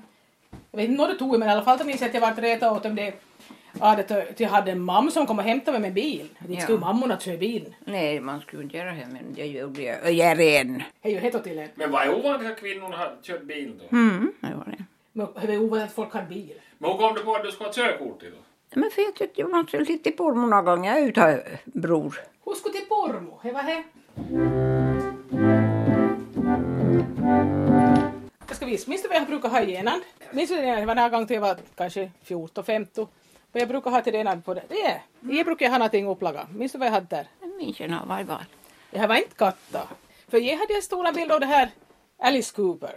[0.71, 2.21] Jag vet inte när du tog det, men i alla fall minns jag att jag
[2.21, 3.13] vart retad åt om det
[3.79, 6.29] Ja, det, att jag hade en mamma som kom och hämtade mig med bil.
[6.39, 6.61] Det Ja.
[6.61, 7.73] skulle mammorna köra bilen.
[7.85, 10.01] Nej, man skulle inte göra det, men jag gjorde det.
[10.03, 10.83] Och jag är ren.
[11.01, 11.69] Är ju helt till en.
[11.75, 13.97] Men vad är ovanligt att kvinnorna har kört bil då?
[13.97, 14.83] Mm, det var det.
[15.13, 16.53] Men det är ovanligt att folk har bil.
[16.77, 18.37] Men hur kom du på att du skulle ha körkort till då?
[18.79, 22.19] Men för jag tyckte jag var lite på många gånger utan bror.
[22.39, 23.83] Hon skulle till Pormo, det var det.
[28.47, 30.01] Jag ska visa, minns du vad jag brukar ha i enand?
[30.31, 30.61] Minns du det?
[30.75, 33.07] Det var den här gången till jag var kanske 14, 15.
[33.57, 34.63] Vad jag brukar ha till enand på det?
[34.69, 36.47] Det är, jag brukar ha någonting upplaga.
[36.55, 37.27] Minns du vad jag hade där?
[37.41, 38.45] Jag minns inte vad det var.
[38.91, 39.87] Det här var inte katta.
[40.27, 41.69] För jag hade en stor bild av det här
[42.19, 42.95] Alice Cooper.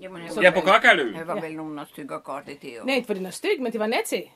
[0.00, 1.12] Ja, men Ja, på Kakadu.
[1.12, 2.80] Det var väl några stygga kartor till.
[2.84, 4.30] Nej, inte var dina stygg, men till var Netsi.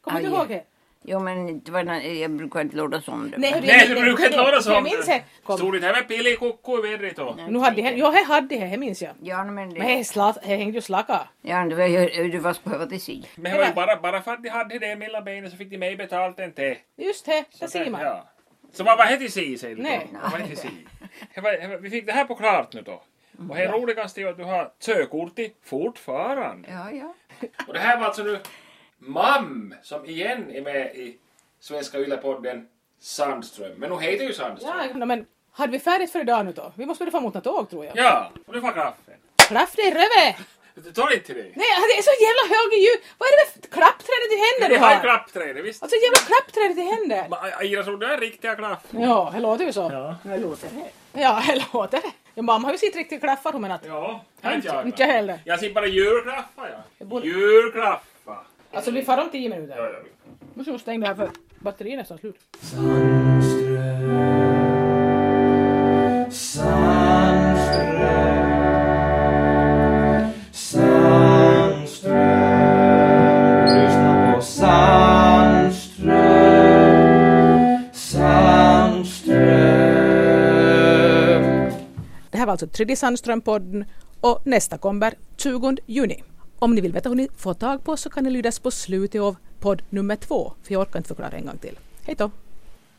[0.00, 0.32] Kommer du Aj.
[0.32, 0.64] ihåg det?
[1.04, 3.38] Jo, men det var, jag brukar inte låta som det.
[3.38, 5.22] Nej, Nej, du brukar inte nej, låta som Jag minns det.
[5.56, 7.36] Stod det här med pillikukku i vedrit och...
[7.48, 9.14] Nu hade det, jo, det hade det, det minns jag.
[9.22, 9.78] Ja, men det...
[9.78, 10.04] Men
[10.42, 11.20] det hängde ju slaka.
[11.42, 12.28] Ja, det var ju...
[12.28, 13.30] Du var behöva till sig.
[13.34, 15.70] Men det var ju bara, bara för att de hade det mellan benen så fick
[15.70, 16.76] de mig betalt en te.
[16.96, 18.00] Just det, det ser man.
[18.00, 18.28] Ja.
[18.72, 19.82] Så vad var det till si, säger du?
[19.82, 20.08] Nej.
[20.12, 20.18] då?
[20.22, 23.02] Vad var det till Vi fick det här på klart nu då.
[23.48, 26.68] Och det roligaste är att du har körkort i fortfarande.
[26.70, 27.14] Ja, ja.
[27.66, 28.38] Och det här var alltså nu
[29.00, 31.18] MAM som igen är med i
[31.60, 32.66] Svenska Yle-podden
[33.00, 33.72] Sandström.
[33.76, 34.72] Men hon heter ju Sandström.
[35.00, 36.72] Ja, men hade vi färdigt för idag nu då?
[36.76, 37.96] Vi måste väl få mot något tåg tror jag.
[37.96, 39.14] Ja, och nu får kaffen.
[39.48, 40.36] Kraft i röve!
[40.74, 41.42] Du tar inte till det?
[41.42, 41.52] Nej,
[41.88, 42.98] det är så jävla hög ljud!
[43.18, 45.02] Vad är det för klappträdet i händer Vi du har ju har?
[45.02, 45.82] klappträdet, visst?
[45.82, 47.28] Alltså jävla klappträdet i händer!
[47.28, 48.78] Ma- Ira tror du är riktiga klaff?
[48.90, 49.88] Ja, det låter ju så.
[49.92, 50.16] Ja.
[50.22, 51.20] Det låter det.
[51.20, 52.10] Ja, det låter det.
[52.34, 53.80] Ja, mamma har ju sitt riktigt klaffar hon menat.
[53.86, 54.24] Ja,
[54.54, 54.86] inte jag.
[54.86, 55.38] Inte jag heller.
[55.44, 57.04] Jag ser bara djurklaffar ja.
[57.04, 58.00] borde- Djurklaffar.
[58.72, 59.76] Alltså vi far om tio minuter.
[59.76, 59.98] Ja, ja.
[60.54, 62.36] Måste nog stänga det här för batteriet är nästan slut.
[66.32, 67.50] Sandström
[70.52, 71.80] Sandström
[73.66, 76.10] Lyssna på Sandström
[77.92, 79.40] Sandström
[82.30, 83.84] Det här var alltså tredje Sandström-podden
[84.20, 86.22] och nästa kommer 20 juni.
[86.62, 88.70] Om ni vill veta hur ni får tag på oss så kan ni lydas på
[88.70, 91.78] slutet av podd nummer två, för jag orkar inte förklara en gång till.
[92.02, 92.30] Hej då!